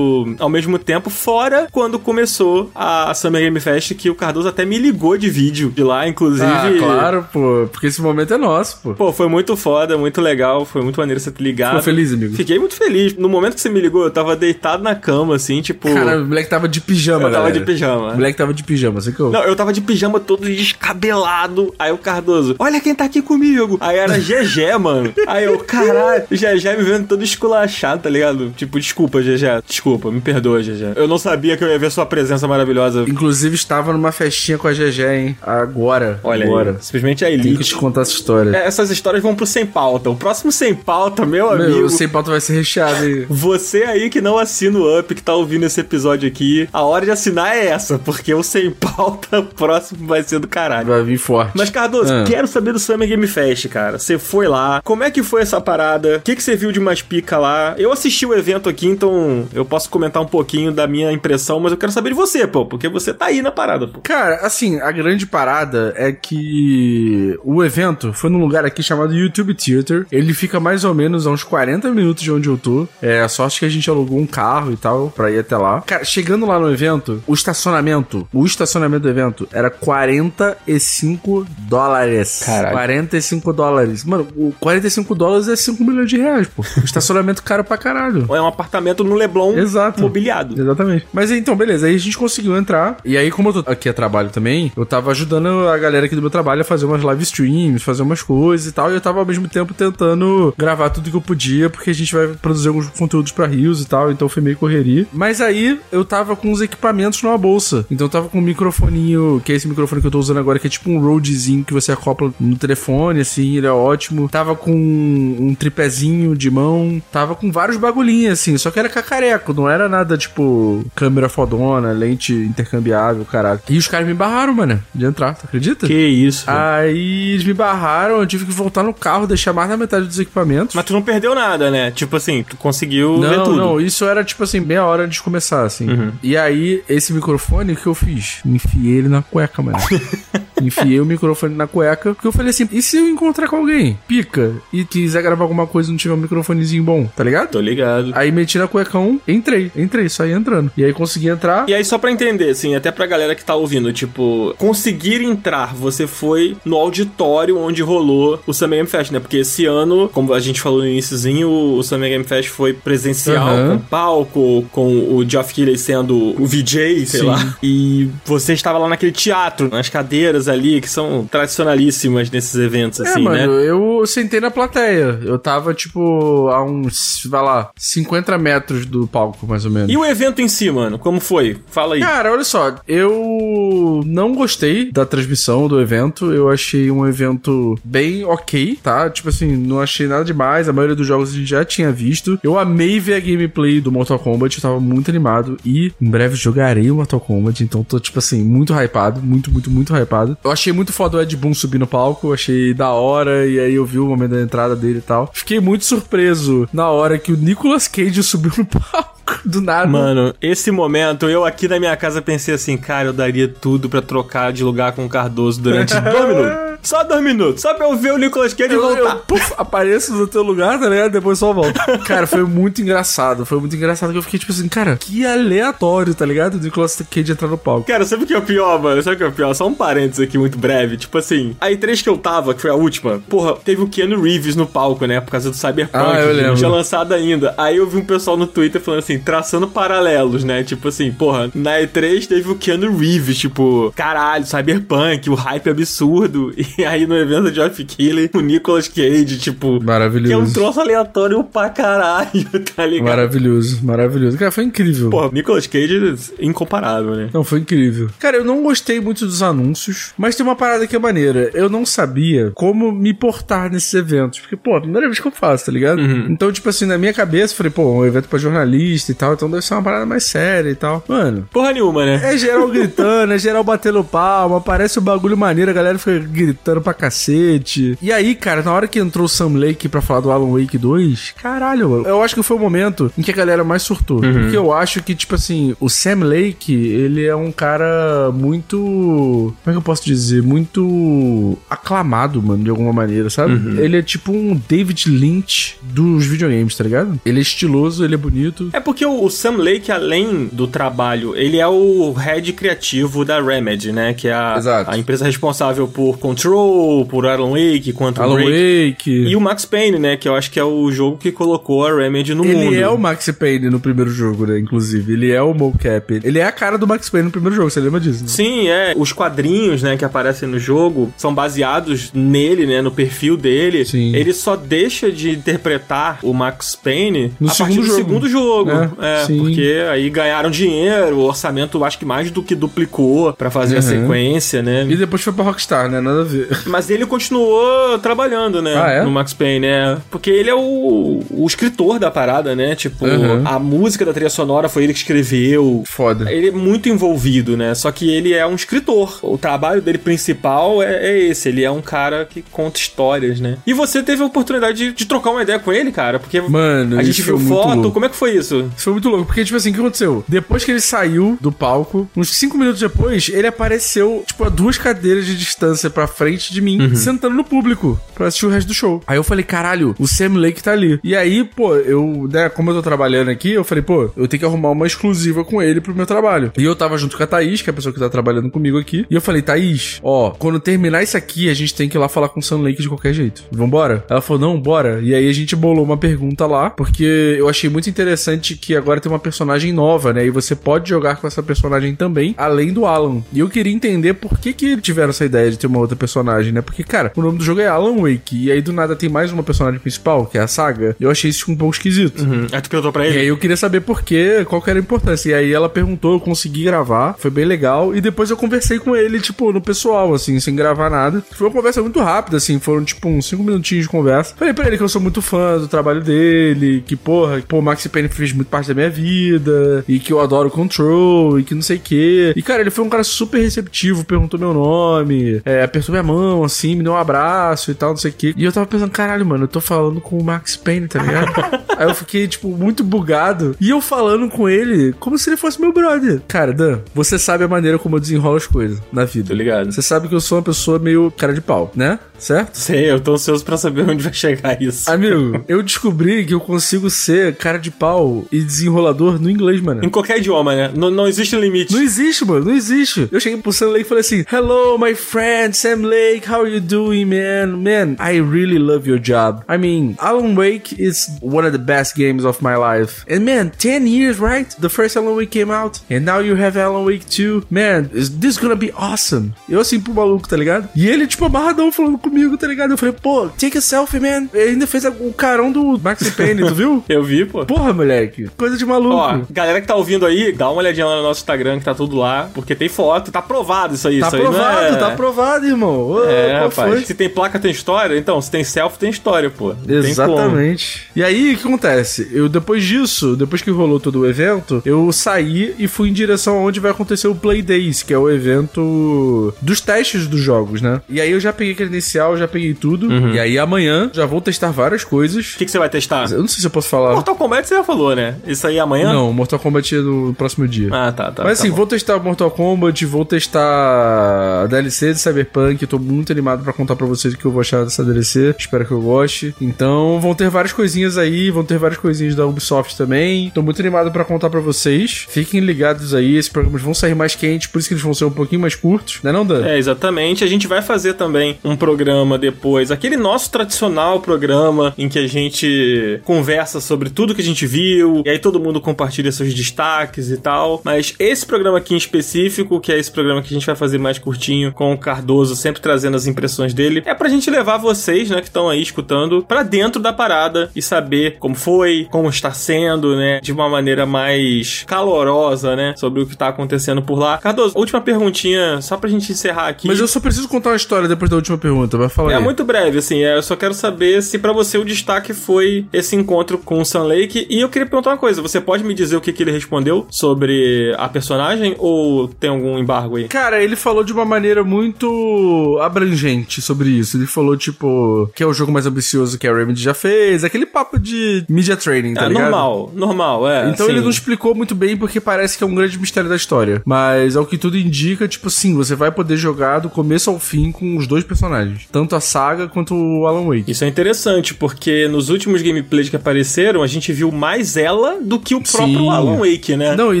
ao 0.38 0.48
mesmo 0.48 0.78
tempo, 0.78 1.10
fora 1.10 1.66
quando 1.70 1.98
começou 1.98 2.70
a 2.74 3.12
Summer 3.14 3.42
Game 3.42 3.60
Fest, 3.60 3.94
que 3.94 4.10
o 4.10 4.14
Cardoso 4.14 4.48
até 4.48 4.64
me 4.64 4.78
ligou 4.78 5.16
de 5.16 5.28
vídeo 5.28 5.70
de 5.70 5.82
lá, 5.82 6.06
inclusive. 6.06 6.44
Ah, 6.44 6.72
claro, 6.78 7.26
pô, 7.32 7.68
porque 7.70 7.86
esse 7.86 8.00
momento 8.00 8.34
é 8.34 8.38
nosso, 8.38 8.80
pô. 8.82 8.94
Pô, 8.94 9.12
foi 9.12 9.28
muito 9.28 9.56
foda, 9.56 9.96
muito 9.96 10.20
legal, 10.20 10.64
foi 10.64 10.82
muito 10.82 10.98
maneiro 11.00 11.20
você 11.20 11.30
ter 11.30 11.42
ligado. 11.42 11.70
Ficou 11.70 11.82
feliz, 11.82 12.12
amigo? 12.12 12.34
Fiquei 12.34 12.58
muito 12.58 12.74
feliz. 12.74 13.16
No 13.16 13.28
momento 13.28 13.54
que 13.54 13.60
você 13.60 13.68
me 13.68 13.80
ligou, 13.80 14.04
eu 14.04 14.10
tava 14.10 14.36
deitado 14.36 14.82
na 14.82 14.94
cama, 14.94 15.36
assim, 15.36 15.60
tipo. 15.60 15.92
Cara, 15.92 16.20
o 16.20 16.26
moleque 16.26 16.48
tava 16.48 16.68
de 16.68 16.80
pijama, 16.80 17.28
eu 17.28 17.32
tava 17.32 17.44
galera. 17.44 17.58
de 17.58 17.64
pijama. 17.64 18.12
O 18.12 18.14
moleque 18.14 18.38
tava 18.38 18.54
de 18.54 18.64
pijama, 18.64 19.00
você 19.00 19.12
que 19.12 19.20
eu... 19.20 19.30
Não, 19.30 19.42
eu 19.42 19.56
tava 19.56 19.72
de 19.72 19.80
pijama 19.80 20.20
todo 20.20 20.46
descabelado. 20.46 21.74
Aí 21.78 21.92
o 21.92 21.98
Cardoso, 21.98 22.56
olha 22.58 22.80
quem 22.80 22.94
tá 22.94 23.04
aqui 23.04 23.22
comigo. 23.22 23.78
Aí 23.80 23.98
era 23.98 24.18
GG, 24.18 24.78
mano. 24.78 25.12
Aí 25.26 25.44
eu, 25.44 25.58
caralho, 25.58 26.24
GG 26.30 26.76
me 26.76 26.82
vendo 26.84 27.08
todo 27.08 27.22
esculachado, 27.22 28.02
tá 28.02 28.10
ligado? 28.10 28.50
Tipo, 28.56 28.78
desculpa, 28.78 29.20
GG. 29.20 29.62
Desculpa, 29.66 29.89
me 30.12 30.20
perdoa, 30.20 30.60
GG. 30.60 30.92
Eu 30.96 31.08
não 31.08 31.18
sabia 31.18 31.56
que 31.56 31.64
eu 31.64 31.68
ia 31.68 31.78
ver 31.78 31.90
sua 31.90 32.06
presença 32.06 32.46
maravilhosa. 32.46 33.04
Inclusive, 33.08 33.54
estava 33.54 33.92
numa 33.92 34.12
festinha 34.12 34.58
com 34.58 34.68
a 34.68 34.72
GG, 34.72 35.00
hein? 35.02 35.36
Agora. 35.42 36.20
Olha 36.22 36.44
agora. 36.46 36.70
aí, 36.72 36.76
simplesmente 36.80 37.24
a 37.24 37.28
Tem 37.28 37.40
que 37.40 37.48
elite. 37.48 37.64
te 37.64 37.74
contar 37.76 38.02
essa 38.02 38.12
história. 38.12 38.56
É, 38.56 38.66
Essas 38.66 38.90
histórias 38.90 39.22
vão 39.22 39.34
pro 39.34 39.46
Sem 39.46 39.66
Pauta. 39.66 40.10
O 40.10 40.16
próximo 40.16 40.52
Sem 40.52 40.74
Pauta, 40.74 41.24
meu 41.26 41.50
amigo. 41.50 41.70
Meu, 41.70 41.88
sem 41.88 42.08
pauta 42.08 42.30
vai 42.30 42.40
ser 42.40 42.54
recheado, 42.54 43.04
hein? 43.04 43.26
Você 43.30 43.82
aí 43.84 44.08
que 44.10 44.20
não 44.20 44.38
assina 44.38 44.78
o 44.78 44.98
Up, 44.98 45.14
que 45.14 45.22
tá 45.22 45.34
ouvindo 45.34 45.64
esse 45.64 45.80
episódio 45.80 46.28
aqui, 46.28 46.68
a 46.72 46.82
hora 46.82 47.04
de 47.04 47.10
assinar 47.10 47.54
é 47.56 47.66
essa, 47.66 47.98
porque 47.98 48.32
o 48.34 48.42
Sem 48.42 48.70
Pauta 48.70 49.42
próximo 49.56 50.06
vai 50.06 50.22
ser 50.22 50.38
do 50.38 50.48
caralho. 50.48 50.88
Vai 50.88 51.02
vir 51.02 51.18
forte. 51.18 51.52
Mas, 51.54 51.70
Cardoso, 51.70 52.12
Ah. 52.12 52.24
quero 52.26 52.46
saber 52.46 52.72
do 52.72 52.78
Summer 52.78 53.08
Game 53.08 53.26
Fest, 53.26 53.68
cara. 53.68 53.98
Você 53.98 54.18
foi 54.18 54.48
lá, 54.48 54.80
como 54.84 55.02
é 55.04 55.10
que 55.10 55.22
foi 55.22 55.42
essa 55.42 55.60
parada? 55.60 56.16
O 56.18 56.20
que, 56.20 56.34
que 56.36 56.42
você 56.42 56.56
viu 56.56 56.72
de 56.72 56.80
mais 56.80 57.02
pica 57.02 57.38
lá? 57.38 57.74
Eu 57.78 57.92
assisti 57.92 58.26
o 58.26 58.34
evento 58.34 58.68
aqui, 58.68 58.86
então 58.86 59.46
eu 59.54 59.64
posso 59.64 59.79
comentar 59.88 60.22
um 60.22 60.26
pouquinho 60.26 60.72
da 60.72 60.86
minha 60.86 61.12
impressão, 61.12 61.60
mas 61.60 61.72
eu 61.72 61.78
quero 61.78 61.92
saber 61.92 62.10
de 62.10 62.16
você, 62.16 62.46
pô, 62.46 62.66
porque 62.66 62.88
você 62.88 63.14
tá 63.14 63.26
aí 63.26 63.42
na 63.42 63.50
parada, 63.50 63.86
pô. 63.86 64.00
Cara, 64.00 64.36
assim, 64.42 64.80
a 64.80 64.90
grande 64.90 65.26
parada 65.26 65.92
é 65.96 66.12
que 66.12 67.38
o 67.44 67.62
evento 67.62 68.12
foi 68.12 68.30
num 68.30 68.38
lugar 68.38 68.64
aqui 68.64 68.82
chamado 68.82 69.14
YouTube 69.14 69.54
Theater. 69.54 70.06
Ele 70.10 70.32
fica 70.34 70.58
mais 70.60 70.84
ou 70.84 70.94
menos 70.94 71.26
a 71.26 71.30
uns 71.30 71.44
40 71.44 71.90
minutos 71.90 72.22
de 72.22 72.32
onde 72.32 72.48
eu 72.48 72.58
tô. 72.58 72.86
É, 73.00 73.20
a 73.20 73.28
sorte 73.28 73.60
que 73.60 73.66
a 73.66 73.68
gente 73.68 73.88
alugou 73.88 74.18
um 74.18 74.26
carro 74.26 74.72
e 74.72 74.76
tal 74.76 75.10
pra 75.10 75.30
ir 75.30 75.38
até 75.38 75.56
lá. 75.56 75.80
Cara, 75.82 76.04
chegando 76.04 76.46
lá 76.46 76.58
no 76.58 76.70
evento, 76.72 77.22
o 77.26 77.34
estacionamento, 77.34 78.26
o 78.32 78.44
estacionamento 78.44 79.02
do 79.02 79.08
evento 79.08 79.48
era 79.52 79.70
45 79.70 81.46
dólares. 81.58 82.42
Caralho. 82.44 82.72
45 82.74 83.52
dólares. 83.52 84.04
Mano, 84.04 84.26
o 84.36 84.52
45 84.60 85.14
dólares 85.14 85.48
é 85.48 85.56
5 85.56 85.84
milhões 85.84 86.08
de 86.08 86.16
reais, 86.18 86.48
pô. 86.48 86.64
O 86.80 86.84
estacionamento 86.84 87.42
caro 87.42 87.64
pra 87.64 87.76
caralho. 87.76 88.26
É 88.34 88.40
um 88.40 88.46
apartamento 88.46 89.04
no 89.04 89.14
Leblon. 89.14 89.54
Exato. 89.62 90.02
mobiliado. 90.02 90.60
Exatamente. 90.60 91.06
Mas 91.12 91.30
então, 91.30 91.56
beleza. 91.56 91.86
Aí 91.86 91.94
a 91.94 91.98
gente 91.98 92.16
conseguiu 92.16 92.56
entrar. 92.56 92.98
E 93.04 93.16
aí, 93.16 93.30
como 93.30 93.50
eu 93.50 93.62
tô 93.62 93.70
aqui 93.70 93.88
a 93.88 93.94
trabalho 93.94 94.30
também, 94.30 94.72
eu 94.76 94.86
tava 94.86 95.10
ajudando 95.10 95.68
a 95.68 95.78
galera 95.78 96.06
aqui 96.06 96.14
do 96.14 96.20
meu 96.20 96.30
trabalho 96.30 96.62
a 96.62 96.64
fazer 96.64 96.86
umas 96.86 97.02
live 97.02 97.22
streams, 97.22 97.82
fazer 97.82 98.02
umas 98.02 98.22
coisas 98.22 98.66
e 98.66 98.72
tal. 98.72 98.90
E 98.90 98.94
eu 98.94 99.00
tava 99.00 99.18
ao 99.20 99.26
mesmo 99.26 99.48
tempo 99.48 99.74
tentando 99.74 100.54
gravar 100.56 100.90
tudo 100.90 101.10
que 101.10 101.16
eu 101.16 101.20
podia, 101.20 101.70
porque 101.70 101.90
a 101.90 101.94
gente 101.94 102.14
vai 102.14 102.28
produzir 102.28 102.68
alguns 102.68 102.88
conteúdos 102.90 103.32
pra 103.32 103.46
Rios 103.46 103.82
e 103.82 103.86
tal. 103.86 104.10
Então 104.10 104.28
foi 104.28 104.42
meio 104.42 104.56
correria. 104.56 105.06
Mas 105.12 105.40
aí 105.40 105.80
eu 105.90 106.04
tava 106.04 106.36
com 106.36 106.50
os 106.50 106.60
equipamentos 106.60 107.22
numa 107.22 107.38
bolsa. 107.38 107.86
Então 107.90 108.06
eu 108.06 108.10
tava 108.10 108.28
com 108.28 108.38
um 108.38 108.42
microfoninho, 108.42 109.40
que 109.44 109.52
é 109.52 109.56
esse 109.56 109.68
microfone 109.68 110.00
que 110.00 110.06
eu 110.06 110.10
tô 110.10 110.18
usando 110.18 110.38
agora, 110.38 110.58
que 110.58 110.66
é 110.66 110.70
tipo 110.70 110.90
um 110.90 111.00
Rodezinho 111.00 111.64
que 111.64 111.72
você 111.72 111.92
acopla 111.92 112.32
no 112.38 112.56
telefone, 112.56 113.20
assim, 113.20 113.56
ele 113.56 113.66
é 113.66 113.72
ótimo. 113.72 114.28
Tava 114.28 114.54
com 114.54 114.72
um 114.72 115.54
tripézinho 115.54 116.36
de 116.36 116.50
mão, 116.50 117.00
tava 117.10 117.34
com 117.34 117.50
vários 117.50 117.76
bagulhinhos, 117.76 118.32
assim, 118.32 118.56
só 118.58 118.70
que 118.70 118.78
era 118.78 118.88
cacareco, 118.88 119.49
não 119.54 119.68
era 119.68 119.88
nada 119.88 120.16
tipo 120.16 120.84
câmera 120.94 121.28
fodona, 121.28 121.92
lente 121.92 122.32
intercambiável, 122.32 123.24
caralho. 123.24 123.60
E 123.68 123.76
os 123.78 123.86
caras 123.88 124.06
me 124.06 124.14
barraram, 124.14 124.52
mano, 124.54 124.82
de 124.94 125.04
entrar, 125.04 125.34
tu 125.34 125.44
acredita? 125.44 125.86
Que 125.86 125.94
isso. 126.06 126.46
velho. 126.46 126.58
Aí 126.58 127.30
eles 127.32 127.44
me 127.44 127.54
barraram, 127.54 128.18
eu 128.20 128.26
tive 128.26 128.44
que 128.44 128.52
voltar 128.52 128.82
no 128.82 128.92
carro, 128.94 129.26
deixar 129.26 129.52
mais 129.52 129.68
na 129.68 129.76
metade 129.76 130.06
dos 130.06 130.18
equipamentos. 130.18 130.74
Mas 130.74 130.84
tu 130.84 130.92
não 130.92 131.02
perdeu 131.02 131.34
nada, 131.34 131.70
né? 131.70 131.90
Tipo 131.90 132.16
assim, 132.16 132.42
tu 132.48 132.56
conseguiu 132.56 133.20
ver 133.20 133.36
Não, 133.36 133.44
tudo. 133.44 133.56
não, 133.56 133.80
isso 133.80 134.04
era 134.04 134.22
tipo 134.24 134.42
assim, 134.44 134.60
meia 134.60 134.84
hora 134.84 135.04
antes 135.04 135.16
de 135.16 135.22
começar, 135.22 135.64
assim. 135.64 135.88
Uhum. 135.90 136.12
E 136.22 136.36
aí, 136.36 136.82
esse 136.88 137.12
microfone, 137.12 137.72
o 137.72 137.76
que 137.76 137.86
eu 137.86 137.94
fiz? 137.94 138.40
Enfiei 138.44 138.98
ele 138.98 139.08
na 139.08 139.22
cueca, 139.22 139.62
mano. 139.62 139.78
Enfiei 140.62 141.00
o 141.00 141.06
microfone 141.06 141.54
na 141.54 141.66
cueca, 141.66 142.14
porque 142.14 142.26
eu 142.26 142.32
falei 142.32 142.50
assim: 142.50 142.68
e 142.72 142.82
se 142.82 142.96
eu 142.96 143.08
encontrar 143.08 143.48
com 143.48 143.56
alguém, 143.56 143.98
pica, 144.06 144.52
e 144.72 144.84
quiser 144.84 145.22
gravar 145.22 145.44
alguma 145.44 145.66
coisa 145.66 145.88
e 145.88 145.92
não 145.92 145.98
tiver 145.98 146.14
um 146.14 146.18
microfonezinho 146.18 146.82
bom, 146.82 147.06
tá 147.06 147.24
ligado? 147.24 147.50
Tô 147.50 147.60
ligado. 147.60 148.12
Aí 148.14 148.30
meti 148.30 148.58
na 148.58 148.68
cuecão, 148.68 149.20
entrei, 149.26 149.70
entrei, 149.76 150.08
saí 150.08 150.32
entrando. 150.32 150.70
E 150.76 150.84
aí 150.84 150.92
consegui 150.92 151.28
entrar. 151.28 151.68
E 151.68 151.74
aí, 151.74 151.84
só 151.84 151.98
pra 151.98 152.10
entender, 152.10 152.50
assim, 152.50 152.74
até 152.74 152.90
pra 152.90 153.06
galera 153.06 153.34
que 153.34 153.44
tá 153.44 153.54
ouvindo, 153.54 153.92
tipo, 153.92 154.54
conseguir 154.58 155.22
entrar, 155.22 155.74
você 155.74 156.06
foi 156.06 156.56
no 156.64 156.76
auditório 156.76 157.58
onde 157.58 157.82
rolou 157.82 158.40
o 158.46 158.52
Summer 158.52 158.78
Game 158.78 158.88
Fest, 158.88 159.10
né? 159.10 159.20
Porque 159.20 159.38
esse 159.38 159.66
ano, 159.66 160.08
como 160.08 160.32
a 160.32 160.40
gente 160.40 160.60
falou 160.60 160.80
no 160.80 160.86
iníciozinho, 160.88 161.48
o 161.48 161.82
Summer 161.82 162.10
Game 162.10 162.24
Fest 162.24 162.48
foi 162.48 162.72
presencial, 162.72 163.48
Aham. 163.48 163.78
com 163.78 163.84
palco, 163.84 164.64
com 164.72 165.14
o 165.14 165.28
Geoff 165.28 165.52
Keighley 165.52 165.78
sendo 165.78 166.34
o 166.40 166.46
VJ, 166.46 167.06
sei 167.06 167.20
Sim. 167.20 167.26
lá. 167.26 167.56
E 167.62 168.08
você 168.24 168.52
estava 168.52 168.78
lá 168.78 168.88
naquele 168.88 169.12
teatro, 169.12 169.68
nas 169.70 169.88
cadeiras 169.88 170.48
ali, 170.50 170.80
que 170.80 170.88
são 170.88 171.26
tradicionalíssimas 171.30 172.30
nesses 172.30 172.54
eventos, 172.54 173.00
É, 173.00 173.08
assim, 173.08 173.22
mano, 173.22 173.36
né? 173.60 173.68
eu 173.70 174.04
sentei 174.06 174.40
na 174.40 174.50
plateia. 174.50 175.18
Eu 175.22 175.38
tava, 175.38 175.72
tipo, 175.74 176.48
a 176.48 176.62
uns, 176.64 177.22
vai 177.26 177.42
lá, 177.42 177.70
50 177.76 178.36
metros 178.38 178.86
do 178.86 179.06
palco, 179.06 179.46
mais 179.46 179.64
ou 179.64 179.70
menos. 179.70 179.90
E 179.90 179.96
o 179.96 180.04
evento 180.04 180.40
em 180.40 180.48
si, 180.48 180.70
mano, 180.70 180.98
como 180.98 181.20
foi? 181.20 181.56
Fala 181.70 181.94
aí. 181.94 182.00
Cara, 182.00 182.32
olha 182.32 182.44
só, 182.44 182.74
eu 182.88 184.02
não 184.06 184.34
gostei 184.34 184.90
da 184.92 185.04
transmissão 185.06 185.68
do 185.68 185.80
evento. 185.80 186.32
Eu 186.32 186.48
achei 186.50 186.90
um 186.90 187.06
evento 187.06 187.78
bem 187.84 188.24
ok, 188.24 188.78
tá? 188.82 189.08
Tipo 189.10 189.28
assim, 189.28 189.56
não 189.56 189.80
achei 189.80 190.06
nada 190.06 190.24
demais. 190.24 190.68
A 190.68 190.72
maioria 190.72 190.96
dos 190.96 191.06
jogos 191.06 191.30
a 191.30 191.32
gente 191.32 191.48
já 191.48 191.64
tinha 191.64 191.90
visto. 191.92 192.38
Eu 192.42 192.58
amei 192.58 192.98
ver 193.00 193.14
a 193.14 193.20
gameplay 193.20 193.80
do 193.80 193.92
Mortal 193.92 194.18
Kombat, 194.18 194.56
eu 194.56 194.62
tava 194.62 194.80
muito 194.80 195.10
animado. 195.10 195.56
E 195.64 195.92
em 196.00 196.10
breve 196.10 196.34
jogarei 196.36 196.90
o 196.90 196.96
Mortal 196.96 197.20
Kombat, 197.20 197.62
então 197.62 197.82
tô, 197.84 197.98
tipo 198.00 198.18
assim, 198.18 198.42
muito 198.42 198.72
hypado. 198.72 199.20
Muito, 199.22 199.50
muito, 199.50 199.70
muito 199.70 199.94
hypado. 199.94 200.36
Eu 200.42 200.50
achei 200.50 200.72
muito 200.72 200.92
foda 200.92 201.18
o 201.18 201.20
Ed 201.20 201.36
Boon 201.36 201.52
subir 201.52 201.78
no 201.78 201.86
palco, 201.86 202.32
achei 202.32 202.72
da 202.72 202.90
hora. 202.90 203.46
E 203.46 203.60
aí 203.60 203.74
eu 203.74 203.84
vi 203.84 203.98
o 203.98 204.06
momento 204.06 204.30
da 204.32 204.40
entrada 204.40 204.74
dele 204.74 204.98
e 204.98 205.02
tal. 205.02 205.30
Fiquei 205.34 205.60
muito 205.60 205.84
surpreso 205.84 206.68
na 206.72 206.88
hora 206.88 207.18
que 207.18 207.32
o 207.32 207.36
Nicolas 207.36 207.86
Cage 207.86 208.22
subiu 208.22 208.52
no 208.56 208.64
palco. 208.90 209.19
Do 209.44 209.60
nada. 209.60 209.86
Mano, 209.86 210.34
esse 210.40 210.70
momento, 210.70 211.28
eu 211.28 211.44
aqui 211.44 211.66
na 211.68 211.78
minha 211.78 211.96
casa 211.96 212.20
pensei 212.22 212.54
assim, 212.54 212.76
cara, 212.76 213.08
eu 213.08 213.12
daria 213.12 213.48
tudo 213.48 213.88
pra 213.88 214.00
trocar 214.02 214.52
de 214.52 214.62
lugar 214.64 214.92
com 214.92 215.04
o 215.04 215.08
Cardoso 215.08 215.60
durante 215.60 215.92
dois 216.00 216.28
minutos. 216.28 216.70
Só 216.82 217.04
dois 217.04 217.22
minutos, 217.22 217.60
só 217.60 217.74
pra 217.74 217.86
eu 217.86 217.94
ver 217.96 218.10
o 218.12 218.16
Nicolas 218.16 218.54
Cage 218.54 218.72
e 218.72 218.74
Eu, 218.74 218.80
voltar. 218.80 219.00
eu, 219.16 219.16
puf, 219.26 219.52
apareço 219.58 220.14
no 220.14 220.26
teu 220.26 220.42
lugar, 220.42 220.80
tá 220.80 220.88
ligado? 220.88 221.12
Depois 221.12 221.38
só 221.38 221.52
volto. 221.52 221.78
Cara, 222.06 222.26
foi 222.26 222.42
muito 222.42 222.80
engraçado. 222.80 223.44
Foi 223.44 223.60
muito 223.60 223.76
engraçado 223.76 224.12
que 224.12 224.16
eu 224.18 224.22
fiquei 224.22 224.40
tipo 224.40 224.50
assim, 224.50 224.66
cara, 224.66 224.96
que 224.96 225.26
aleatório, 225.26 226.14
tá 226.14 226.24
ligado? 226.24 226.54
O 226.54 226.58
Nicolas 226.58 226.96
Cage 227.10 227.32
entrar 227.32 227.48
no 227.48 227.58
palco. 227.58 227.86
Cara, 227.86 228.04
sabe 228.06 228.24
o 228.24 228.26
que 228.26 228.32
é 228.32 228.38
o 228.38 228.42
pior, 228.42 228.80
mano? 228.80 229.02
Sabe 229.02 229.14
o 229.16 229.18
que 229.18 229.24
é 229.24 229.26
o 229.26 229.32
pior? 229.32 229.52
Só 229.52 229.66
um 229.66 229.74
parênteses 229.74 230.20
aqui 230.26 230.38
muito 230.38 230.56
breve. 230.56 230.96
Tipo 230.96 231.18
assim, 231.18 231.54
a 231.60 231.68
E3 231.68 232.02
que 232.02 232.08
eu 232.08 232.16
tava, 232.16 232.54
que 232.54 232.62
foi 232.62 232.70
a 232.70 232.74
última, 232.74 233.20
porra, 233.28 233.56
teve 233.56 233.82
o 233.82 233.88
Keanu 233.88 234.18
Reeves 234.22 234.56
no 234.56 234.66
palco, 234.66 235.04
né? 235.04 235.20
Por 235.20 235.32
causa 235.32 235.50
do 235.50 235.56
Cyberpunk. 235.56 236.02
Ah, 236.02 236.18
eu 236.20 236.32
lembro. 236.32 236.48
Não 236.48 236.54
tinha 236.56 236.70
lançado 236.70 237.12
ainda. 237.12 237.54
Aí 237.58 237.76
eu 237.76 237.86
vi 237.86 237.98
um 237.98 238.04
pessoal 238.06 238.38
no 238.38 238.46
Twitter 238.46 238.80
falando 238.80 239.00
assim, 239.00 239.18
traçando 239.24 239.68
paralelos, 239.68 240.44
né? 240.44 240.62
Tipo 240.62 240.88
assim, 240.88 241.10
porra, 241.12 241.50
na 241.54 241.78
E3 241.80 242.26
teve 242.26 242.50
o 242.50 242.54
Keanu 242.56 242.96
Reeves, 242.96 243.38
tipo, 243.38 243.92
caralho, 243.96 244.44
Cyberpunk, 244.46 245.28
o 245.30 245.34
hype 245.34 245.70
absurdo. 245.70 246.52
E 246.78 246.84
aí 246.84 247.06
no 247.06 247.16
evento 247.16 247.50
de 247.50 247.56
Geoff 247.56 247.84
Keighley, 247.84 248.30
o 248.32 248.40
Nicolas 248.40 248.88
Cage, 248.88 249.38
tipo, 249.38 249.82
Maravilhoso. 249.82 250.28
que 250.28 250.32
é 250.32 250.38
um 250.38 250.50
troço 250.50 250.80
aleatório 250.80 251.42
pra 251.44 251.68
caralho, 251.68 252.30
tá 252.74 252.86
ligado? 252.86 253.08
Maravilhoso, 253.08 253.84
maravilhoso. 253.84 254.38
Cara, 254.38 254.50
foi 254.50 254.64
incrível. 254.64 255.10
Porra, 255.10 255.30
Nicolas 255.32 255.66
Cage 255.66 256.14
incomparável, 256.40 257.14
né? 257.16 257.28
Não, 257.32 257.44
foi 257.44 257.58
incrível. 257.60 258.08
Cara, 258.18 258.36
eu 258.38 258.44
não 258.44 258.62
gostei 258.62 259.00
muito 259.00 259.26
dos 259.26 259.42
anúncios, 259.42 260.12
mas 260.16 260.34
tem 260.36 260.44
uma 260.46 260.56
parada 260.56 260.86
que 260.86 260.96
é 260.96 260.98
maneira. 260.98 261.50
Eu 261.52 261.68
não 261.68 261.84
sabia 261.84 262.52
como 262.54 262.92
me 262.92 263.12
portar 263.12 263.70
nesses 263.70 263.92
eventos. 263.94 264.38
Porque, 264.40 264.56
pô, 264.56 264.76
a 264.76 264.80
primeira 264.80 265.06
vez 265.06 265.18
que 265.20 265.26
eu 265.28 265.32
faço, 265.32 265.66
tá 265.66 265.72
ligado? 265.72 266.00
Então, 266.00 266.50
tipo 266.52 266.68
assim, 266.68 266.86
na 266.86 266.96
minha 266.96 267.12
cabeça, 267.12 267.52
eu 267.52 267.56
falei, 267.56 267.70
pô, 267.72 267.82
um 268.00 268.06
evento 268.06 268.28
pra 268.28 268.38
jornalista 268.38 269.09
e 269.10 269.14
tal, 269.14 269.34
então 269.34 269.50
deve 269.50 269.62
ser 269.62 269.74
uma 269.74 269.82
parada 269.82 270.06
mais 270.06 270.24
séria 270.24 270.70
e 270.70 270.74
tal. 270.74 271.02
Mano, 271.08 271.48
Porra 271.52 271.72
nenhuma, 271.72 272.04
né? 272.04 272.20
É 272.22 272.36
geral 272.36 272.68
gritando, 272.70 273.32
é 273.32 273.38
geral 273.38 273.64
batendo 273.64 274.02
palma, 274.04 274.58
aparece 274.58 274.98
o 274.98 275.02
bagulho 275.02 275.36
maneiro, 275.36 275.70
a 275.70 275.74
galera 275.74 275.98
fica 275.98 276.18
gritando 276.18 276.80
pra 276.80 276.94
cacete. 276.94 277.98
E 278.00 278.12
aí, 278.12 278.34
cara, 278.34 278.62
na 278.62 278.72
hora 278.72 278.88
que 278.88 278.98
entrou 278.98 279.26
o 279.26 279.28
Sam 279.28 279.58
Lake 279.58 279.88
pra 279.88 280.00
falar 280.00 280.20
do 280.20 280.30
Alan 280.30 280.58
Wake 280.58 280.78
2, 280.78 281.34
caralho, 281.42 282.06
eu 282.06 282.22
acho 282.22 282.34
que 282.34 282.42
foi 282.42 282.56
o 282.56 282.60
momento 282.60 283.12
em 283.16 283.22
que 283.22 283.30
a 283.30 283.34
galera 283.34 283.64
mais 283.64 283.82
surtou. 283.82 284.20
Porque 284.20 284.56
eu 284.56 284.72
acho 284.72 285.02
que, 285.02 285.14
tipo 285.14 285.34
assim, 285.34 285.74
o 285.80 285.88
Sam 285.88 286.24
Lake, 286.24 286.72
ele 286.74 287.24
é 287.26 287.34
um 287.34 287.50
cara 287.52 288.30
muito. 288.32 288.76
Como 288.78 289.56
é 289.66 289.70
que 289.72 289.76
eu 289.78 289.82
posso 289.82 290.04
dizer? 290.04 290.42
Muito 290.42 291.58
aclamado, 291.68 292.42
mano, 292.42 292.62
de 292.64 292.70
alguma 292.70 292.92
maneira, 292.92 293.30
sabe? 293.30 293.52
Ele 293.80 293.98
é 293.98 294.02
tipo 294.02 294.32
um 294.32 294.60
David 294.68 295.08
Lynch 295.10 295.76
dos 295.82 296.26
videogames, 296.26 296.76
tá 296.76 296.84
ligado? 296.84 297.20
Ele 297.24 297.38
é 297.38 297.42
estiloso, 297.42 298.04
ele 298.04 298.14
é 298.14 298.18
bonito. 298.18 298.70
É 298.72 298.80
porque 298.80 298.99
o 299.06 299.24
o 299.24 299.30
Sam 299.30 299.56
Lake, 299.58 299.92
além 299.92 300.48
do 300.50 300.66
trabalho, 300.66 301.36
ele 301.36 301.58
é 301.58 301.66
o 301.68 302.12
head 302.12 302.52
criativo 302.52 303.24
da 303.24 303.40
Remedy, 303.40 303.92
né? 303.92 304.12
Que 304.14 304.28
é 304.28 304.32
a, 304.32 304.84
a 304.86 304.98
empresa 304.98 305.24
responsável 305.24 305.86
por 305.86 306.18
Control, 306.18 307.04
por 307.06 307.26
Alan 307.26 307.50
Wake, 307.50 307.92
Quantum 307.92 308.22
Alan 308.22 308.34
Break. 308.36 308.90
Wake. 308.90 309.10
E 309.10 309.36
o 309.36 309.40
Max 309.40 309.64
Payne, 309.64 309.98
né? 309.98 310.16
Que 310.16 310.28
eu 310.28 310.34
acho 310.34 310.50
que 310.50 310.58
é 310.58 310.64
o 310.64 310.90
jogo 310.90 311.16
que 311.18 311.30
colocou 311.30 311.86
a 311.86 311.94
Remedy 311.94 312.34
no 312.34 312.44
Ele 312.44 312.54
mundo. 312.54 312.74
é 312.76 312.88
o 312.88 312.98
Max 312.98 313.30
Payne 313.38 313.70
no 313.70 313.78
primeiro 313.78 314.10
jogo, 314.10 314.46
né? 314.46 314.58
Inclusive. 314.58 315.12
Ele 315.12 315.30
é 315.30 315.42
o 315.42 315.52
mocap. 315.54 316.20
Ele 316.24 316.38
é 316.38 316.44
a 316.44 316.52
cara 316.52 316.76
do 316.78 316.86
Max 316.86 317.08
Payne 317.10 317.26
no 317.26 317.30
primeiro 317.32 317.54
jogo, 317.54 317.70
você 317.70 317.80
lembra 317.80 318.00
disso? 318.00 318.22
Né? 318.22 318.28
Sim, 318.28 318.68
é. 318.68 318.94
Os 318.96 319.12
quadrinhos, 319.12 319.82
né, 319.82 319.96
que 319.96 320.04
aparecem 320.04 320.48
no 320.48 320.58
jogo 320.58 321.12
são 321.16 321.34
baseados 321.34 322.10
nele, 322.12 322.66
né, 322.66 322.80
no 322.82 322.90
perfil 322.90 323.36
dele. 323.36 323.84
Sim. 323.84 324.14
Ele 324.14 324.32
só 324.32 324.56
deixa 324.56 325.10
de 325.12 325.30
interpretar 325.30 326.18
o 326.22 326.32
Max 326.32 326.74
Payne 326.74 327.32
No 327.38 327.48
a 327.50 327.54
partir 327.54 327.74
segundo 327.74 327.80
do 327.82 327.86
jogo. 327.86 327.98
segundo 327.98 328.28
jogo. 328.28 328.70
É, 328.70 328.79
É, 329.00 329.24
sim. 329.26 329.38
porque 329.38 329.84
aí 329.90 330.08
ganharam 330.10 330.50
dinheiro, 330.50 331.16
o 331.16 331.24
orçamento 331.24 331.82
acho 331.84 331.98
que 331.98 332.04
mais 332.04 332.30
do 332.30 332.42
que 332.42 332.54
duplicou 332.54 333.32
pra 333.32 333.50
fazer 333.50 333.76
a 333.76 333.80
Uhum. 333.80 333.82
sequência, 333.82 334.62
né? 334.62 334.86
E 334.88 334.96
depois 334.96 335.22
foi 335.22 335.32
pra 335.32 335.44
Rockstar, 335.44 335.88
né? 335.90 336.00
Nada 336.00 336.20
a 336.20 336.24
ver. 336.24 336.48
Mas 336.66 336.90
ele 336.90 337.06
continuou 337.06 337.98
trabalhando, 337.98 338.60
né? 338.62 338.74
Ah, 338.76 338.90
é? 338.90 339.02
No 339.04 339.10
Max 339.10 339.32
Payne, 339.32 339.60
né? 339.60 339.98
Porque 340.10 340.30
ele 340.30 340.50
é 340.50 340.54
o, 340.54 341.20
o 341.30 341.46
escritor 341.46 341.98
da 341.98 342.10
parada, 342.10 342.54
né? 342.54 342.74
Tipo, 342.74 343.06
Uhum. 343.06 343.42
a 343.46 343.58
música 343.58 344.04
da 344.04 344.12
trilha 344.12 344.30
sonora 344.30 344.68
foi 344.68 344.84
ele 344.84 344.92
que 344.92 344.98
escreveu. 345.00 345.82
Foda. 345.86 346.30
Ele 346.30 346.48
é 346.48 346.52
muito 346.52 346.88
envolvido, 346.88 347.56
né? 347.56 347.74
Só 347.74 347.90
que 347.90 348.10
ele 348.10 348.32
é 348.34 348.46
um 348.46 348.54
escritor. 348.54 349.18
O 349.22 349.36
trabalho 349.38 349.80
dele 349.82 349.98
principal 349.98 350.82
é, 350.82 351.08
é 351.10 351.18
esse. 351.18 351.48
Ele 351.48 351.64
é 351.64 351.70
um 351.70 351.80
cara 351.80 352.24
que 352.24 352.42
conta 352.52 352.78
histórias, 352.78 353.40
né? 353.40 353.56
E 353.66 353.72
você 353.72 354.02
teve 354.02 354.22
a 354.22 354.26
oportunidade 354.26 354.76
de, 354.78 354.92
de 354.92 355.06
trocar 355.06 355.30
uma 355.30 355.42
ideia 355.42 355.58
com 355.58 355.72
ele, 355.72 355.90
cara? 355.90 356.18
Porque 356.18 356.40
Mano, 356.40 356.98
a 356.98 357.02
gente 357.02 357.22
viu 357.22 357.38
foto. 357.38 357.74
louco. 357.76 357.90
Como 357.92 358.06
é 358.06 358.08
que 358.08 358.16
foi 358.16 358.32
isso? 358.36 358.69
Isso 358.76 358.84
foi 358.84 358.92
muito 358.94 359.08
louco, 359.08 359.26
porque, 359.26 359.44
tipo 359.44 359.56
assim, 359.56 359.70
o 359.70 359.74
que 359.74 359.80
aconteceu? 359.80 360.24
Depois 360.28 360.64
que 360.64 360.70
ele 360.70 360.80
saiu 360.80 361.38
do 361.40 361.52
palco, 361.52 362.08
uns 362.16 362.34
5 362.34 362.56
minutos 362.56 362.80
depois, 362.80 363.28
ele 363.28 363.46
apareceu, 363.46 364.24
tipo, 364.26 364.44
a 364.44 364.48
duas 364.48 364.78
cadeiras 364.78 365.26
de 365.26 365.36
distância 365.36 365.90
pra 365.90 366.06
frente 366.06 366.52
de 366.52 366.60
mim, 366.60 366.94
sentando 366.94 367.34
no 367.34 367.44
público 367.44 368.00
pra 368.14 368.26
assistir 368.26 368.46
o 368.46 368.50
resto 368.50 368.68
do 368.68 368.74
show. 368.74 369.02
Aí 369.06 369.16
eu 369.16 369.24
falei, 369.24 369.44
caralho, 369.44 369.94
o 369.98 370.06
Sam 370.06 370.34
Lake 370.34 370.62
tá 370.62 370.72
ali. 370.72 370.98
E 371.02 371.14
aí, 371.16 371.44
pô, 371.44 371.74
eu, 371.76 372.28
né, 372.30 372.48
como 372.48 372.70
eu 372.70 372.74
tô 372.74 372.82
trabalhando 372.82 373.30
aqui, 373.30 373.52
eu 373.52 373.64
falei, 373.64 373.82
pô, 373.82 374.10
eu 374.16 374.28
tenho 374.28 374.40
que 374.40 374.46
arrumar 374.46 374.70
uma 374.70 374.86
exclusiva 374.86 375.44
com 375.44 375.62
ele 375.62 375.80
pro 375.80 375.94
meu 375.94 376.06
trabalho. 376.06 376.52
E 376.56 376.64
eu 376.64 376.76
tava 376.76 376.96
junto 376.98 377.16
com 377.16 377.22
a 377.22 377.26
Thaís, 377.26 377.62
que 377.62 377.70
é 377.70 377.72
a 377.72 377.74
pessoa 377.74 377.92
que 377.92 377.98
tá 377.98 378.08
trabalhando 378.08 378.50
comigo 378.50 378.78
aqui, 378.78 379.06
e 379.10 379.14
eu 379.14 379.20
falei, 379.20 379.42
Thaís, 379.42 379.98
ó, 380.02 380.30
quando 380.30 380.60
terminar 380.60 381.02
isso 381.02 381.16
aqui, 381.16 381.48
a 381.48 381.54
gente 381.54 381.74
tem 381.74 381.88
que 381.88 381.96
ir 381.96 382.00
lá 382.00 382.08
falar 382.08 382.28
com 382.28 382.40
o 382.40 382.42
Sam 382.42 382.58
Lake 382.58 382.82
de 382.82 382.88
qualquer 382.88 383.12
jeito. 383.12 383.44
Vambora? 383.50 384.04
Ela 384.08 384.20
falou, 384.20 384.40
não, 384.40 384.60
bora. 384.60 385.00
E 385.02 385.14
aí 385.14 385.28
a 385.28 385.32
gente 385.32 385.56
bolou 385.56 385.84
uma 385.84 385.96
pergunta 385.96 386.46
lá, 386.46 386.70
porque 386.70 387.36
eu 387.38 387.48
achei 387.48 387.68
muito 387.70 387.88
interessante 387.88 388.56
que 388.60 388.76
agora 388.76 389.00
tem 389.00 389.10
uma 389.10 389.18
personagem 389.18 389.72
nova, 389.72 390.12
né? 390.12 390.26
E 390.26 390.30
você 390.30 390.54
pode 390.54 390.88
jogar 390.88 391.16
com 391.16 391.26
essa 391.26 391.42
personagem 391.42 391.94
também, 391.94 392.34
além 392.36 392.72
do 392.72 392.86
Alan. 392.86 393.22
E 393.32 393.40
eu 393.40 393.48
queria 393.48 393.72
entender 393.72 394.14
por 394.14 394.38
que 394.38 394.52
que 394.52 394.76
tiveram 394.80 395.10
essa 395.10 395.24
ideia 395.24 395.50
de 395.50 395.58
ter 395.58 395.66
uma 395.66 395.78
outra 395.78 395.96
personagem, 395.96 396.52
né? 396.52 396.60
Porque, 396.60 396.84
cara, 396.84 397.12
o 397.16 397.22
nome 397.22 397.38
do 397.38 397.44
jogo 397.44 397.60
é 397.60 397.66
Alan 397.66 397.96
Wake, 398.02 398.44
e 398.44 398.52
aí 398.52 398.60
do 398.60 398.72
nada 398.72 398.94
tem 398.94 399.08
mais 399.08 399.32
uma 399.32 399.42
personagem 399.42 399.80
principal, 399.80 400.26
que 400.26 400.38
é 400.38 400.40
a 400.40 400.46
saga. 400.46 400.96
Eu 401.00 401.10
achei 401.10 401.30
isso 401.30 401.50
um 401.50 401.56
pouco 401.56 401.74
esquisito. 401.74 402.22
Uhum. 402.22 402.46
Aí 402.52 402.60
tu 402.60 402.70
perguntou 402.70 402.92
pra 402.92 403.06
ele? 403.06 403.16
E 403.16 403.20
aí 403.20 403.26
eu 403.28 403.36
queria 403.36 403.56
saber 403.56 403.80
por 403.80 404.02
quê, 404.02 404.44
qual 404.48 404.60
que 404.60 404.70
era 404.70 404.78
a 404.78 404.82
importância. 404.82 405.30
E 405.30 405.34
aí 405.34 405.52
ela 405.52 405.68
perguntou, 405.68 406.14
eu 406.14 406.20
consegui 406.20 406.64
gravar, 406.64 407.14
foi 407.18 407.30
bem 407.30 407.44
legal. 407.44 407.94
E 407.94 408.00
depois 408.00 408.30
eu 408.30 408.36
conversei 408.36 408.78
com 408.78 408.94
ele, 408.94 409.20
tipo, 409.20 409.52
no 409.52 409.60
pessoal, 409.60 410.12
assim, 410.12 410.38
sem 410.40 410.54
gravar 410.54 410.90
nada. 410.90 411.22
Foi 411.32 411.46
uma 411.46 411.54
conversa 411.54 411.80
muito 411.82 412.00
rápida, 412.00 412.36
assim, 412.36 412.58
foram 412.58 412.84
tipo 412.84 413.08
uns 413.08 413.26
5 413.26 413.42
minutinhos 413.42 413.84
de 413.84 413.88
conversa. 413.88 414.34
Falei 414.36 414.52
pra 414.52 414.66
ele 414.66 414.76
que 414.76 414.82
eu 414.82 414.88
sou 414.88 415.00
muito 415.00 415.22
fã 415.22 415.58
do 415.58 415.68
trabalho 415.68 416.00
dele, 416.00 416.82
que, 416.86 416.96
porra, 416.96 417.42
pô, 417.46 417.58
o 417.58 417.62
Max 417.62 417.86
Payne 417.86 418.08
fez 418.08 418.32
muito 418.32 418.48
parte 418.50 418.68
da 418.68 418.74
minha 418.74 418.90
vida, 418.90 419.84
e 419.88 419.98
que 419.98 420.12
eu 420.12 420.20
adoro 420.20 420.50
Control, 420.50 421.38
e 421.38 421.44
que 421.44 421.54
não 421.54 421.62
sei 421.62 421.76
o 421.76 421.80
quê. 421.80 422.32
E, 422.36 422.42
cara, 422.42 422.60
ele 422.60 422.70
foi 422.70 422.84
um 422.84 422.88
cara 422.88 423.04
super 423.04 423.40
receptivo, 423.40 424.04
perguntou 424.04 424.38
meu 424.38 424.52
nome, 424.52 425.40
é, 425.44 425.62
apertou 425.62 425.92
minha 425.92 426.02
mão, 426.02 426.44
assim, 426.44 426.74
me 426.74 426.82
deu 426.82 426.92
um 426.92 426.96
abraço 426.96 427.70
e 427.70 427.74
tal, 427.74 427.90
não 427.90 427.96
sei 427.96 428.10
o 428.10 428.14
quê. 428.14 428.34
E 428.36 428.44
eu 428.44 428.52
tava 428.52 428.66
pensando, 428.66 428.90
caralho, 428.90 429.24
mano, 429.24 429.44
eu 429.44 429.48
tô 429.48 429.60
falando 429.60 430.00
com 430.00 430.18
o 430.18 430.24
Max 430.24 430.56
Payne, 430.56 430.88
tá 430.88 431.00
ligado? 431.00 431.32
Aí 431.76 431.88
eu 431.88 431.94
fiquei, 431.94 432.28
tipo, 432.28 432.48
muito 432.48 432.84
bugado. 432.84 433.56
E 433.60 433.70
eu 433.70 433.80
falando 433.80 434.28
com 434.28 434.48
ele 434.48 434.92
como 434.98 435.16
se 435.16 435.30
ele 435.30 435.36
fosse 435.36 435.60
meu 435.60 435.72
brother. 435.72 436.20
Cara, 436.28 436.52
Dan, 436.52 436.80
você 436.94 437.18
sabe 437.18 437.44
a 437.44 437.48
maneira 437.48 437.78
como 437.78 437.96
eu 437.96 438.00
desenrolo 438.00 438.36
as 438.36 438.46
coisas 438.46 438.80
na 438.92 439.04
vida. 439.04 439.28
Tô 439.28 439.34
ligado. 439.34 439.72
Você 439.72 439.80
sabe 439.80 440.08
que 440.08 440.14
eu 440.14 440.20
sou 440.20 440.38
uma 440.38 440.44
pessoa 440.44 440.78
meio 440.78 441.10
cara 441.10 441.32
de 441.32 441.40
pau, 441.40 441.72
né? 441.74 441.98
Certo? 442.18 442.54
Sei, 442.56 442.90
eu 442.90 443.00
tô 443.00 443.14
ansioso 443.14 443.42
pra 443.44 443.56
saber 443.56 443.88
onde 443.88 444.02
vai 444.02 444.12
chegar 444.12 444.60
isso. 444.60 444.90
Amigo, 444.90 445.42
eu 445.48 445.62
descobri 445.62 446.24
que 446.26 446.34
eu 446.34 446.40
consigo 446.40 446.90
ser 446.90 447.34
cara 447.36 447.58
de 447.58 447.70
pau 447.70 448.26
e 448.30 448.39
desenrolador 448.44 449.20
no 449.20 449.30
inglês, 449.30 449.60
mano. 449.60 449.84
Em 449.84 449.88
qualquer 449.88 450.18
idioma, 450.18 450.54
né? 450.54 450.70
Não, 450.74 450.90
não 450.90 451.06
existe 451.06 451.36
limite. 451.36 451.72
Não 451.72 451.82
existe, 451.82 452.24
mano, 452.24 452.46
não 452.46 452.54
existe. 452.54 453.08
Eu 453.10 453.20
cheguei 453.20 453.40
pro 453.40 453.52
Sam 453.52 453.68
Lake 453.68 453.84
e 453.84 453.88
falei 453.88 454.00
assim: 454.00 454.24
Hello, 454.30 454.78
my 454.78 454.94
friend 454.94 455.56
Sam 455.56 455.86
Lake, 455.86 456.28
how 456.28 456.42
are 456.42 456.50
you 456.50 456.60
doing, 456.60 457.04
man? 457.06 457.56
Man, 457.58 457.96
I 458.00 458.20
really 458.20 458.58
love 458.58 458.88
your 458.88 459.00
job. 459.00 459.44
I 459.48 459.56
mean, 459.56 459.96
Alan 459.98 460.34
Wake 460.34 460.74
is 460.78 461.08
one 461.20 461.46
of 461.46 461.52
the 461.52 461.62
best 461.62 461.96
games 461.96 462.24
of 462.24 462.42
my 462.42 462.56
life. 462.56 463.04
And 463.08 463.24
man, 463.24 463.50
10 463.50 463.86
years, 463.86 464.18
right? 464.18 464.48
The 464.60 464.68
first 464.68 464.96
Alan 464.96 465.16
Wake 465.16 465.30
came 465.30 465.50
out, 465.50 465.80
and 465.90 466.04
now 466.04 466.18
you 466.18 466.36
have 466.36 466.56
Alan 466.56 466.84
Wake 466.84 467.08
2. 467.08 467.46
Man, 467.50 467.90
is 467.92 468.18
this 468.18 468.38
gonna 468.38 468.56
be 468.56 468.72
awesome? 468.72 469.32
Eu 469.48 469.60
assim 469.60 469.80
pro 469.80 469.92
maluco, 469.92 470.28
tá 470.28 470.36
ligado? 470.36 470.68
E 470.74 470.88
ele, 470.88 471.06
tipo, 471.06 471.24
amarradão 471.24 471.72
falando 471.72 471.98
comigo, 471.98 472.36
tá 472.36 472.46
ligado? 472.46 472.72
Eu 472.72 472.78
falei, 472.78 472.94
pô, 473.00 473.28
take 473.28 473.58
a 473.58 473.60
selfie, 473.60 474.00
man. 474.00 474.28
Ele 474.32 474.50
ainda 474.50 474.66
fez 474.66 474.84
o 474.84 475.12
carão 475.12 475.50
do 475.52 475.78
Max 475.78 476.08
Payne, 476.10 476.46
tu 476.46 476.54
viu? 476.54 476.84
Eu 476.88 477.02
vi, 477.02 477.24
pô. 477.24 477.44
Porra, 477.44 477.72
moleque. 477.72 478.29
Coisa 478.36 478.56
de 478.56 478.64
maluco. 478.64 478.94
Ó, 478.96 479.20
galera 479.30 479.60
que 479.60 479.66
tá 479.66 479.74
ouvindo 479.74 480.06
aí, 480.06 480.32
dá 480.32 480.48
uma 480.50 480.58
olhadinha 480.60 480.86
lá 480.86 480.96
no 480.96 481.02
nosso 481.02 481.20
Instagram 481.20 481.58
que 481.58 481.64
tá 481.64 481.74
tudo 481.74 481.96
lá, 481.96 482.28
porque 482.34 482.54
tem 482.54 482.68
foto, 482.68 483.10
tá 483.10 483.18
aprovado 483.18 483.74
isso 483.74 483.86
aí. 483.88 484.00
tá 484.00 484.06
isso 484.08 484.16
aí 484.16 484.22
aprovado, 484.22 484.66
é... 484.66 484.76
tá 484.76 484.86
aprovado, 484.88 485.46
irmão. 485.46 485.90
Ô, 485.90 486.04
É, 486.04 486.40
rapaz. 486.40 486.70
foi? 486.70 486.80
Se 486.82 486.94
tem 486.94 487.08
placa, 487.08 487.38
tem 487.38 487.50
história. 487.50 487.96
Então, 487.96 488.20
se 488.20 488.30
tem 488.30 488.42
selfie, 488.44 488.78
tem 488.78 488.90
história, 488.90 489.30
pô. 489.30 489.54
Exatamente. 489.68 490.88
E 490.94 491.02
aí, 491.02 491.34
o 491.34 491.38
que 491.38 491.46
acontece? 491.46 492.08
Eu, 492.12 492.28
depois 492.28 492.64
disso, 492.64 493.16
depois 493.16 493.42
que 493.42 493.50
rolou 493.50 493.78
todo 493.80 494.00
o 494.00 494.06
evento, 494.08 494.62
eu 494.64 494.90
saí 494.92 495.54
e 495.58 495.68
fui 495.68 495.88
em 495.88 495.92
direção 495.92 496.38
aonde 496.38 496.60
vai 496.60 496.70
acontecer 496.70 497.08
o 497.08 497.14
Play 497.14 497.42
Days, 497.42 497.82
que 497.82 497.92
é 497.92 497.98
o 497.98 498.10
evento 498.10 499.34
dos 499.40 499.60
testes 499.60 500.06
dos 500.06 500.20
jogos, 500.20 500.60
né? 500.60 500.80
E 500.88 501.00
aí 501.00 501.10
eu 501.10 501.20
já 501.20 501.32
peguei 501.32 501.54
credencial, 501.54 502.16
já 502.16 502.26
peguei 502.28 502.54
tudo. 502.54 502.88
Uhum. 502.88 503.12
E 503.14 503.20
aí 503.20 503.38
amanhã 503.38 503.90
já 503.92 504.06
vou 504.06 504.20
testar 504.20 504.50
várias 504.50 504.84
coisas. 504.84 505.34
O 505.34 505.38
que, 505.38 505.44
que 505.44 505.50
você 505.50 505.58
vai 505.58 505.68
testar? 505.68 506.10
Eu 506.10 506.20
não 506.20 506.28
sei 506.28 506.40
se 506.40 506.46
eu 506.46 506.50
posso 506.50 506.68
falar. 506.68 506.92
Mortal 506.92 507.14
Kombat 507.14 507.46
você 507.48 507.54
já 507.56 507.64
falou, 507.64 507.94
né? 507.94 508.16
Isso 508.26 508.46
aí 508.46 508.56
é 508.56 508.60
amanhã? 508.60 508.92
Não, 508.92 509.12
Mortal 509.12 509.38
Kombat 509.38 509.74
é 509.74 509.78
no 509.78 510.14
próximo 510.14 510.46
dia. 510.46 510.68
Ah, 510.72 510.92
tá, 510.92 511.10
tá. 511.10 511.24
Mas 511.24 511.38
tá 511.38 511.42
assim, 511.42 511.50
bom. 511.50 511.56
vou 511.56 511.66
testar 511.66 511.98
Mortal 511.98 512.30
Kombat, 512.30 512.84
vou 512.86 513.04
testar 513.04 514.42
a 514.44 514.46
DLC 514.46 514.92
de 514.92 515.00
Cyberpunk. 515.00 515.66
Tô 515.66 515.78
muito 515.78 516.12
animado 516.12 516.42
pra 516.42 516.52
contar 516.52 516.76
pra 516.76 516.86
vocês 516.86 517.14
o 517.14 517.18
que 517.18 517.24
eu 517.24 517.30
vou 517.30 517.40
achar 517.40 517.64
dessa 517.64 517.84
DLC. 517.84 518.34
Espero 518.38 518.64
que 518.64 518.72
eu 518.72 518.80
goste. 518.80 519.34
Então, 519.40 519.98
vão 520.00 520.14
ter 520.14 520.28
várias 520.28 520.52
coisinhas 520.52 520.98
aí, 520.98 521.30
vão 521.30 521.44
ter 521.44 521.58
várias 521.58 521.78
coisinhas 521.78 522.14
da 522.14 522.26
Ubisoft 522.26 522.76
também. 522.76 523.30
Tô 523.30 523.42
muito 523.42 523.60
animado 523.60 523.90
pra 523.90 524.04
contar 524.04 524.30
pra 524.30 524.40
vocês. 524.40 525.06
Fiquem 525.08 525.40
ligados 525.40 525.94
aí, 525.94 526.16
esses 526.16 526.30
programas 526.30 526.62
vão 526.62 526.74
sair 526.74 526.94
mais 526.94 527.14
quentes, 527.14 527.48
por 527.48 527.58
isso 527.58 527.68
que 527.68 527.74
eles 527.74 527.82
vão 527.82 527.94
ser 527.94 528.04
um 528.04 528.10
pouquinho 528.10 528.40
mais 528.40 528.54
curtos, 528.54 529.00
né, 529.02 529.12
não, 529.12 529.24
Dan? 529.24 529.44
É, 529.46 529.58
exatamente. 529.58 530.24
A 530.24 530.26
gente 530.26 530.46
vai 530.46 530.62
fazer 530.62 530.94
também 530.94 531.38
um 531.44 531.56
programa 531.56 532.18
depois, 532.18 532.70
aquele 532.70 532.96
nosso 532.96 533.30
tradicional 533.30 534.00
programa 534.00 534.74
em 534.76 534.88
que 534.88 534.98
a 534.98 535.06
gente 535.06 536.00
conversa 536.04 536.60
sobre 536.60 536.90
tudo 536.90 537.14
que 537.14 537.20
a 537.20 537.24
gente 537.24 537.46
viu, 537.46 538.02
e 538.10 538.14
aí 538.14 538.18
todo 538.18 538.40
mundo 538.40 538.60
compartilha 538.60 539.12
seus 539.12 539.32
destaques 539.32 540.10
e 540.10 540.16
tal. 540.16 540.60
Mas 540.64 540.94
esse 540.98 541.24
programa 541.24 541.58
aqui 541.58 541.74
em 541.74 541.76
específico, 541.76 542.58
que 542.60 542.72
é 542.72 542.78
esse 542.78 542.90
programa 542.90 543.22
que 543.22 543.28
a 543.28 543.34
gente 543.34 543.46
vai 543.46 543.54
fazer 543.54 543.78
mais 543.78 543.98
curtinho 543.98 544.52
com 544.52 544.72
o 544.72 544.78
Cardoso, 544.78 545.36
sempre 545.36 545.60
trazendo 545.62 545.96
as 545.96 546.06
impressões 546.06 546.52
dele, 546.52 546.82
é 546.84 546.94
pra 546.94 547.08
gente 547.08 547.30
levar 547.30 547.56
vocês, 547.58 548.10
né, 548.10 548.20
que 548.20 548.26
estão 548.26 548.48
aí 548.48 548.60
escutando, 548.60 549.22
pra 549.26 549.42
dentro 549.42 549.80
da 549.80 549.92
parada 549.92 550.50
e 550.56 550.60
saber 550.60 551.16
como 551.20 551.34
foi, 551.34 551.86
como 551.90 552.08
está 552.08 552.32
sendo, 552.32 552.96
né, 552.96 553.20
de 553.22 553.30
uma 553.32 553.48
maneira 553.48 553.86
mais 553.86 554.64
calorosa, 554.66 555.54
né, 555.54 555.74
sobre 555.76 556.02
o 556.02 556.06
que 556.06 556.16
tá 556.16 556.28
acontecendo 556.28 556.82
por 556.82 556.98
lá. 556.98 557.18
Cardoso, 557.18 557.56
última 557.56 557.80
perguntinha, 557.80 558.60
só 558.60 558.76
pra 558.76 558.88
gente 558.90 559.12
encerrar 559.12 559.48
aqui. 559.48 559.68
Mas 559.68 559.78
eu 559.78 559.86
só 559.86 560.00
preciso 560.00 560.28
contar 560.28 560.50
uma 560.50 560.56
história 560.56 560.88
depois 560.88 561.08
da 561.10 561.16
última 561.16 561.38
pergunta, 561.38 561.78
vai 561.78 561.88
falar 561.88 562.12
É 562.12 562.16
aí. 562.16 562.22
muito 562.22 562.44
breve, 562.44 562.78
assim, 562.78 563.02
é, 563.04 563.16
eu 563.16 563.22
só 563.22 563.36
quero 563.36 563.54
saber 563.54 564.02
se 564.02 564.18
pra 564.18 564.32
você 564.32 564.58
o 564.58 564.64
destaque 564.64 565.14
foi 565.14 565.66
esse 565.72 565.94
encontro 565.94 566.38
com 566.38 566.60
o 566.60 566.64
Sun 566.64 566.82
Lake. 566.84 567.26
E 567.30 567.40
eu 567.40 567.48
queria 567.48 567.66
perguntar 567.66 567.89
uma 567.90 567.98
coisa: 567.98 568.22
você 568.22 568.40
pode 568.40 568.64
me 568.64 568.74
dizer 568.74 568.96
o 568.96 569.00
que, 569.00 569.12
que 569.12 569.22
ele 569.22 569.30
respondeu 569.30 569.86
sobre 569.90 570.74
a 570.78 570.88
personagem 570.88 571.54
ou 571.58 572.08
tem 572.08 572.30
algum 572.30 572.58
embargo 572.58 572.96
aí? 572.96 573.08
Cara, 573.08 573.42
ele 573.42 573.56
falou 573.56 573.84
de 573.84 573.92
uma 573.92 574.04
maneira 574.04 574.42
muito 574.44 575.58
abrangente 575.60 576.40
sobre 576.40 576.70
isso. 576.70 576.96
Ele 576.96 577.06
falou, 577.06 577.36
tipo, 577.36 578.10
que 578.14 578.22
é 578.22 578.26
o 578.26 578.32
jogo 578.32 578.52
mais 578.52 578.66
ambicioso 578.66 579.18
que 579.18 579.26
a 579.26 579.34
Remedy 579.34 579.62
já 579.62 579.74
fez. 579.74 580.24
Aquele 580.24 580.46
papo 580.46 580.78
de 580.78 581.24
media 581.28 581.56
training, 581.56 581.94
tá 581.94 582.04
é 582.04 582.08
ligado? 582.08 582.22
normal, 582.22 582.72
normal, 582.74 583.28
é. 583.28 583.50
Então 583.50 583.66
sim. 583.66 583.72
ele 583.72 583.80
não 583.80 583.90
explicou 583.90 584.34
muito 584.34 584.54
bem 584.54 584.76
porque 584.76 585.00
parece 585.00 585.36
que 585.36 585.44
é 585.44 585.46
um 585.46 585.54
grande 585.54 585.78
mistério 585.78 586.08
da 586.08 586.16
história. 586.16 586.62
Mas 586.64 587.16
ao 587.16 587.26
que 587.26 587.38
tudo 587.38 587.56
indica, 587.56 588.08
tipo 588.08 588.30
sim, 588.30 588.54
você 588.54 588.74
vai 588.74 588.90
poder 588.90 589.16
jogar 589.16 589.60
do 589.60 589.70
começo 589.70 590.10
ao 590.10 590.18
fim 590.18 590.52
com 590.52 590.76
os 590.76 590.86
dois 590.86 591.04
personagens. 591.04 591.66
Tanto 591.70 591.96
a 591.96 592.00
saga 592.00 592.48
quanto 592.48 592.74
o 592.74 593.06
Alan 593.06 593.26
Wake. 593.26 593.50
Isso 593.50 593.64
é 593.64 593.68
interessante, 593.68 594.34
porque 594.34 594.88
nos 594.88 595.08
últimos 595.08 595.42
gameplays 595.42 595.88
que 595.88 595.96
apareceram, 595.96 596.62
a 596.62 596.66
gente 596.66 596.92
viu 596.92 597.10
mais 597.10 597.56
ela 597.56 597.79
do 598.02 598.18
que 598.18 598.34
o 598.34 598.40
próprio 598.40 598.78
Sim. 598.78 598.88
Alan 598.88 599.18
Wake, 599.18 599.56
né? 599.56 599.76
Não, 599.76 599.94
e 599.94 600.00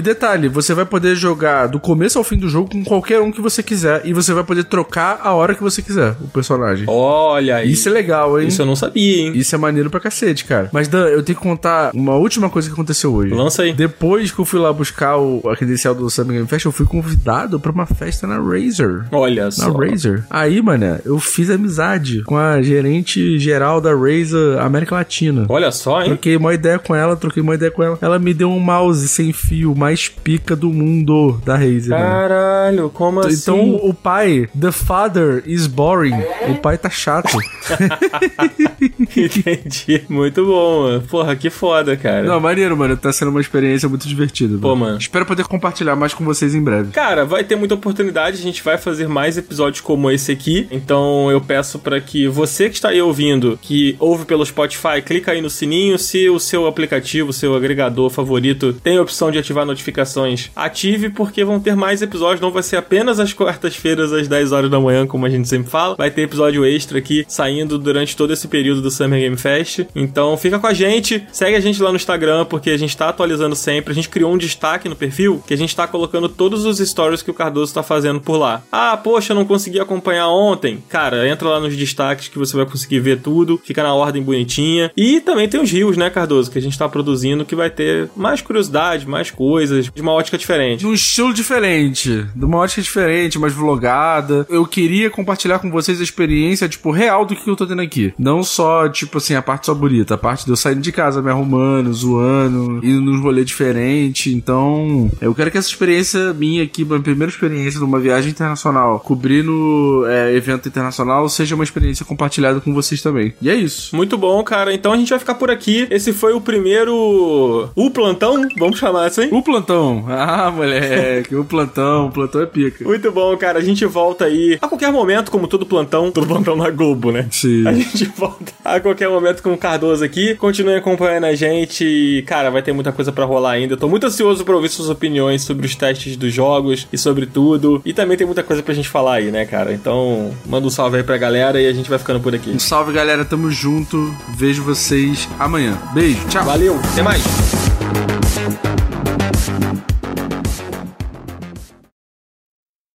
detalhe, 0.00 0.48
você 0.48 0.74
vai 0.74 0.84
poder 0.84 1.14
jogar 1.14 1.66
do 1.66 1.80
começo 1.80 2.18
ao 2.18 2.24
fim 2.24 2.36
do 2.36 2.48
jogo 2.48 2.70
com 2.70 2.84
qualquer 2.84 3.20
um 3.20 3.32
que 3.32 3.40
você 3.40 3.62
quiser. 3.62 4.02
E 4.04 4.12
você 4.12 4.32
vai 4.32 4.44
poder 4.44 4.64
trocar 4.64 5.20
a 5.22 5.32
hora 5.32 5.54
que 5.54 5.62
você 5.62 5.82
quiser 5.82 6.14
o 6.20 6.28
personagem. 6.28 6.84
Olha 6.88 7.56
aí. 7.56 7.70
Isso 7.70 7.88
é 7.88 7.92
legal, 7.92 8.40
hein? 8.40 8.48
Isso 8.48 8.62
eu 8.62 8.66
não 8.66 8.76
sabia, 8.76 9.22
hein? 9.22 9.32
Isso 9.34 9.54
é 9.54 9.58
maneiro 9.58 9.90
pra 9.90 10.00
cacete, 10.00 10.44
cara. 10.44 10.68
Mas, 10.72 10.88
Dan, 10.88 11.06
eu 11.06 11.22
tenho 11.22 11.36
que 11.38 11.42
contar 11.42 11.90
uma 11.94 12.14
última 12.14 12.48
coisa 12.50 12.68
que 12.68 12.74
aconteceu 12.74 13.12
hoje. 13.12 13.34
Lança 13.34 13.62
aí. 13.62 13.72
Depois 13.72 14.30
que 14.30 14.38
eu 14.38 14.44
fui 14.44 14.60
lá 14.60 14.72
buscar 14.72 15.16
o, 15.16 15.42
a 15.48 15.56
credencial 15.56 15.94
do 15.94 16.08
Summer 16.10 16.34
Game 16.36 16.46
Fest, 16.48 16.64
eu 16.64 16.72
fui 16.72 16.86
convidado 16.86 17.58
pra 17.60 17.72
uma 17.72 17.86
festa 17.86 18.26
na 18.26 18.38
Razer. 18.38 19.04
Olha 19.12 19.44
Na 19.44 19.50
só. 19.50 19.72
Razer. 19.72 20.24
Aí, 20.30 20.60
mano, 20.60 20.98
eu 21.04 21.18
fiz 21.18 21.50
amizade 21.50 22.22
com 22.24 22.36
a 22.36 22.60
gerente 22.62 23.38
geral 23.38 23.80
da 23.80 23.94
Razer 23.94 24.58
América 24.60 24.94
Latina. 24.94 25.46
Olha 25.48 25.70
só, 25.70 26.00
hein? 26.02 26.08
Troquei 26.08 26.36
uma 26.36 26.54
ideia 26.54 26.78
com 26.78 26.94
ela, 26.94 27.16
troquei 27.16 27.42
uma 27.42 27.54
ideia 27.54 27.69
com 27.70 27.82
ela. 27.82 27.98
Ela 28.00 28.18
me 28.18 28.34
deu 28.34 28.50
um 28.50 28.60
mouse 28.60 29.08
sem 29.08 29.32
fio 29.32 29.74
mais 29.74 30.08
pica 30.08 30.54
do 30.54 30.70
mundo 30.70 31.40
da 31.44 31.56
Razer, 31.56 31.90
mano. 31.90 32.04
Caralho, 32.04 32.90
como 32.90 33.20
assim? 33.20 33.34
Então 33.34 33.76
o 33.76 33.94
pai, 33.94 34.48
the 34.58 34.72
father 34.72 35.42
is 35.46 35.66
boring. 35.66 36.18
O 36.48 36.56
pai 36.56 36.76
tá 36.76 36.90
chato. 36.90 37.36
Entendi. 39.16 40.02
Muito 40.08 40.44
bom, 40.44 40.82
mano. 40.82 41.02
Porra, 41.02 41.36
que 41.36 41.50
foda, 41.50 41.96
cara. 41.96 42.22
Não, 42.22 42.40
maneiro, 42.40 42.76
mano. 42.76 42.96
Tá 42.96 43.12
sendo 43.12 43.30
uma 43.30 43.40
experiência 43.40 43.88
muito 43.88 44.06
divertida. 44.06 44.58
Pô, 44.58 44.74
mano. 44.76 44.98
Espero 44.98 45.26
poder 45.26 45.44
compartilhar 45.44 45.96
mais 45.96 46.14
com 46.14 46.24
vocês 46.24 46.54
em 46.54 46.62
breve. 46.62 46.92
Cara, 46.92 47.24
vai 47.24 47.44
ter 47.44 47.56
muita 47.56 47.74
oportunidade, 47.74 48.38
a 48.38 48.42
gente 48.42 48.62
vai 48.62 48.78
fazer 48.78 49.08
mais 49.08 49.36
episódios 49.36 49.80
como 49.80 50.10
esse 50.10 50.32
aqui. 50.32 50.66
Então 50.70 51.30
eu 51.30 51.40
peço 51.40 51.78
para 51.78 52.00
que 52.00 52.28
você 52.28 52.68
que 52.68 52.74
está 52.76 52.90
aí 52.90 53.00
ouvindo, 53.00 53.58
que 53.60 53.96
ouve 53.98 54.24
pelo 54.24 54.44
Spotify, 54.44 55.02
clica 55.04 55.32
aí 55.32 55.40
no 55.40 55.50
sininho. 55.50 55.98
Se 55.98 56.28
o 56.28 56.38
seu 56.38 56.66
aplicativo, 56.66 57.30
o 57.30 57.32
seu 57.32 57.54
agregador 57.54 58.10
favorito 58.10 58.72
tem 58.72 58.98
a 58.98 59.02
opção 59.02 59.30
de 59.30 59.38
ativar 59.38 59.66
notificações, 59.66 60.50
ative, 60.54 61.10
porque 61.10 61.44
vão 61.44 61.60
ter 61.60 61.74
mais 61.74 62.02
episódios. 62.02 62.40
Não 62.40 62.50
vai 62.50 62.62
ser 62.62 62.76
apenas 62.76 63.18
às 63.20 63.32
quartas-feiras, 63.32 64.12
às 64.12 64.28
10 64.28 64.52
horas 64.52 64.70
da 64.70 64.80
manhã, 64.80 65.06
como 65.06 65.26
a 65.26 65.30
gente 65.30 65.48
sempre 65.48 65.70
fala. 65.70 65.96
Vai 65.96 66.10
ter 66.10 66.22
episódio 66.22 66.64
extra 66.64 66.98
aqui 66.98 67.24
saindo 67.28 67.78
durante 67.78 68.16
todo 68.16 68.32
esse 68.32 68.48
período 68.48 68.82
do 68.82 68.90
Summer 69.00 69.18
Game 69.18 69.36
Fest. 69.36 69.86
Então 69.94 70.36
fica 70.36 70.58
com 70.58 70.66
a 70.66 70.74
gente, 70.74 71.24
segue 71.32 71.56
a 71.56 71.60
gente 71.60 71.82
lá 71.82 71.90
no 71.90 71.96
Instagram, 71.96 72.44
porque 72.44 72.70
a 72.70 72.76
gente 72.76 72.94
tá 72.94 73.08
atualizando 73.08 73.56
sempre. 73.56 73.92
A 73.92 73.94
gente 73.94 74.08
criou 74.08 74.32
um 74.32 74.36
destaque 74.38 74.88
no 74.88 74.96
perfil 74.96 75.42
que 75.46 75.54
a 75.54 75.56
gente 75.56 75.74
tá 75.74 75.86
colocando 75.86 76.28
todos 76.28 76.66
os 76.66 76.78
stories 76.78 77.22
que 77.22 77.30
o 77.30 77.34
Cardoso 77.34 77.72
tá 77.72 77.82
fazendo 77.82 78.20
por 78.20 78.36
lá. 78.36 78.62
Ah, 78.70 78.96
poxa, 78.96 79.32
não 79.32 79.44
consegui 79.44 79.80
acompanhar 79.80 80.28
ontem. 80.28 80.82
Cara, 80.88 81.26
entra 81.26 81.48
lá 81.48 81.60
nos 81.60 81.76
destaques 81.76 82.28
que 82.28 82.38
você 82.38 82.54
vai 82.54 82.66
conseguir 82.66 83.00
ver 83.00 83.20
tudo, 83.20 83.60
fica 83.64 83.82
na 83.82 83.94
ordem 83.94 84.22
bonitinha. 84.22 84.90
E 84.96 85.20
também 85.20 85.48
tem 85.48 85.60
os 85.60 85.70
rios, 85.70 85.96
né, 85.96 86.10
Cardoso, 86.10 86.50
que 86.50 86.58
a 86.58 86.62
gente 86.62 86.78
tá 86.78 86.88
produzindo, 86.88 87.44
que 87.44 87.54
vai 87.54 87.70
ter 87.70 88.10
mais 88.14 88.42
curiosidade, 88.42 89.08
mais 89.08 89.30
coisas, 89.30 89.90
de 89.90 90.02
uma 90.02 90.12
ótica 90.12 90.36
diferente. 90.36 90.84
Num 90.84 90.92
estilo 90.92 91.32
diferente, 91.32 92.26
de 92.34 92.44
uma 92.44 92.58
ótica 92.58 92.82
diferente, 92.82 93.38
mais 93.38 93.54
vlogada. 93.54 94.46
Eu 94.50 94.66
queria 94.66 95.08
compartilhar 95.08 95.58
com 95.58 95.70
vocês 95.70 96.00
a 96.00 96.04
experiência, 96.04 96.68
tipo, 96.68 96.90
real 96.90 97.24
do 97.24 97.34
que 97.34 97.48
eu 97.48 97.56
tô 97.56 97.66
tendo 97.66 97.80
aqui. 97.80 98.12
Não 98.18 98.42
só, 98.42 98.89
tipo 98.90 99.18
assim, 99.18 99.34
a 99.34 99.42
parte 99.42 99.66
só 99.66 99.74
bonita, 99.74 100.14
a 100.14 100.18
parte 100.18 100.44
de 100.44 100.50
eu 100.50 100.56
saindo 100.56 100.80
de 100.80 100.92
casa 100.92 101.22
me 101.22 101.30
arrumando, 101.30 101.92
zoando, 101.92 102.84
indo 102.84 103.00
num 103.00 103.20
rolê 103.20 103.44
diferente. 103.44 104.32
Então, 104.32 105.10
eu 105.20 105.34
quero 105.34 105.50
que 105.50 105.58
essa 105.58 105.68
experiência 105.68 106.32
minha 106.32 106.62
aqui, 106.62 106.84
minha 106.84 107.00
primeira 107.00 107.30
experiência 107.30 107.80
numa 107.80 107.98
viagem 107.98 108.30
internacional, 108.30 109.00
cobrindo 109.00 110.04
é, 110.08 110.34
evento 110.34 110.68
internacional, 110.68 111.28
seja 111.28 111.54
uma 111.54 111.64
experiência 111.64 112.04
compartilhada 112.04 112.60
com 112.60 112.72
vocês 112.72 113.02
também. 113.02 113.34
E 113.40 113.50
é 113.50 113.54
isso. 113.54 113.94
Muito 113.94 114.16
bom, 114.16 114.42
cara. 114.42 114.72
Então 114.72 114.92
a 114.92 114.96
gente 114.96 115.10
vai 115.10 115.18
ficar 115.18 115.34
por 115.34 115.50
aqui. 115.50 115.86
Esse 115.90 116.12
foi 116.12 116.32
o 116.32 116.40
primeiro. 116.40 117.70
O 117.74 117.90
plantão? 117.90 118.48
Vamos 118.58 118.78
chamar 118.78 119.06
assim? 119.06 119.28
O 119.30 119.42
plantão. 119.42 120.04
Ah, 120.08 120.50
moleque, 120.50 121.34
o 121.34 121.44
plantão. 121.44 122.06
O 122.06 122.10
plantão 122.10 122.42
é 122.42 122.46
pica. 122.46 122.84
Muito 122.84 123.10
bom, 123.10 123.36
cara. 123.36 123.58
A 123.58 123.62
gente 123.62 123.84
volta 123.86 124.24
aí 124.24 124.58
a 124.60 124.68
qualquer 124.68 124.92
momento, 124.92 125.30
como 125.30 125.46
todo 125.46 125.66
plantão. 125.66 126.10
Todo 126.10 126.26
plantão 126.26 126.56
na 126.56 126.70
Globo, 126.70 127.10
né? 127.10 127.26
Sim. 127.30 127.66
A 127.66 127.72
gente 127.72 128.04
volta 128.16 128.52
a 128.76 128.80
qualquer 128.80 129.08
momento 129.08 129.42
com 129.42 129.52
o 129.52 129.58
Cardoso 129.58 130.04
aqui. 130.04 130.34
Continue 130.34 130.76
acompanhando 130.76 131.24
a 131.24 131.34
gente. 131.34 132.22
Cara, 132.26 132.50
vai 132.50 132.62
ter 132.62 132.72
muita 132.72 132.92
coisa 132.92 133.12
para 133.12 133.24
rolar 133.24 133.52
ainda. 133.52 133.74
Eu 133.74 133.78
tô 133.78 133.88
muito 133.88 134.06
ansioso 134.06 134.44
pra 134.44 134.54
ouvir 134.54 134.68
suas 134.68 134.88
opiniões 134.88 135.42
sobre 135.42 135.66
os 135.66 135.74
testes 135.74 136.16
dos 136.16 136.32
jogos 136.32 136.86
e 136.92 136.98
sobre 136.98 137.26
tudo. 137.26 137.82
E 137.84 137.92
também 137.92 138.16
tem 138.16 138.26
muita 138.26 138.42
coisa 138.42 138.62
pra 138.62 138.74
gente 138.74 138.88
falar 138.88 139.14
aí, 139.14 139.30
né, 139.30 139.44
cara? 139.44 139.72
Então, 139.72 140.30
manda 140.46 140.66
um 140.66 140.70
salve 140.70 140.98
aí 140.98 141.02
pra 141.02 141.16
galera 141.16 141.60
e 141.60 141.66
a 141.66 141.72
gente 141.72 141.90
vai 141.90 141.98
ficando 141.98 142.20
por 142.20 142.34
aqui. 142.34 142.50
Um 142.50 142.58
salve, 142.58 142.92
galera. 142.92 143.24
Tamo 143.24 143.50
junto. 143.50 144.14
Vejo 144.36 144.62
vocês 144.62 145.28
amanhã. 145.38 145.78
Beijo. 145.92 146.26
Tchau. 146.28 146.44
Valeu. 146.44 146.78
Até 146.92 147.02
mais. 147.02 147.59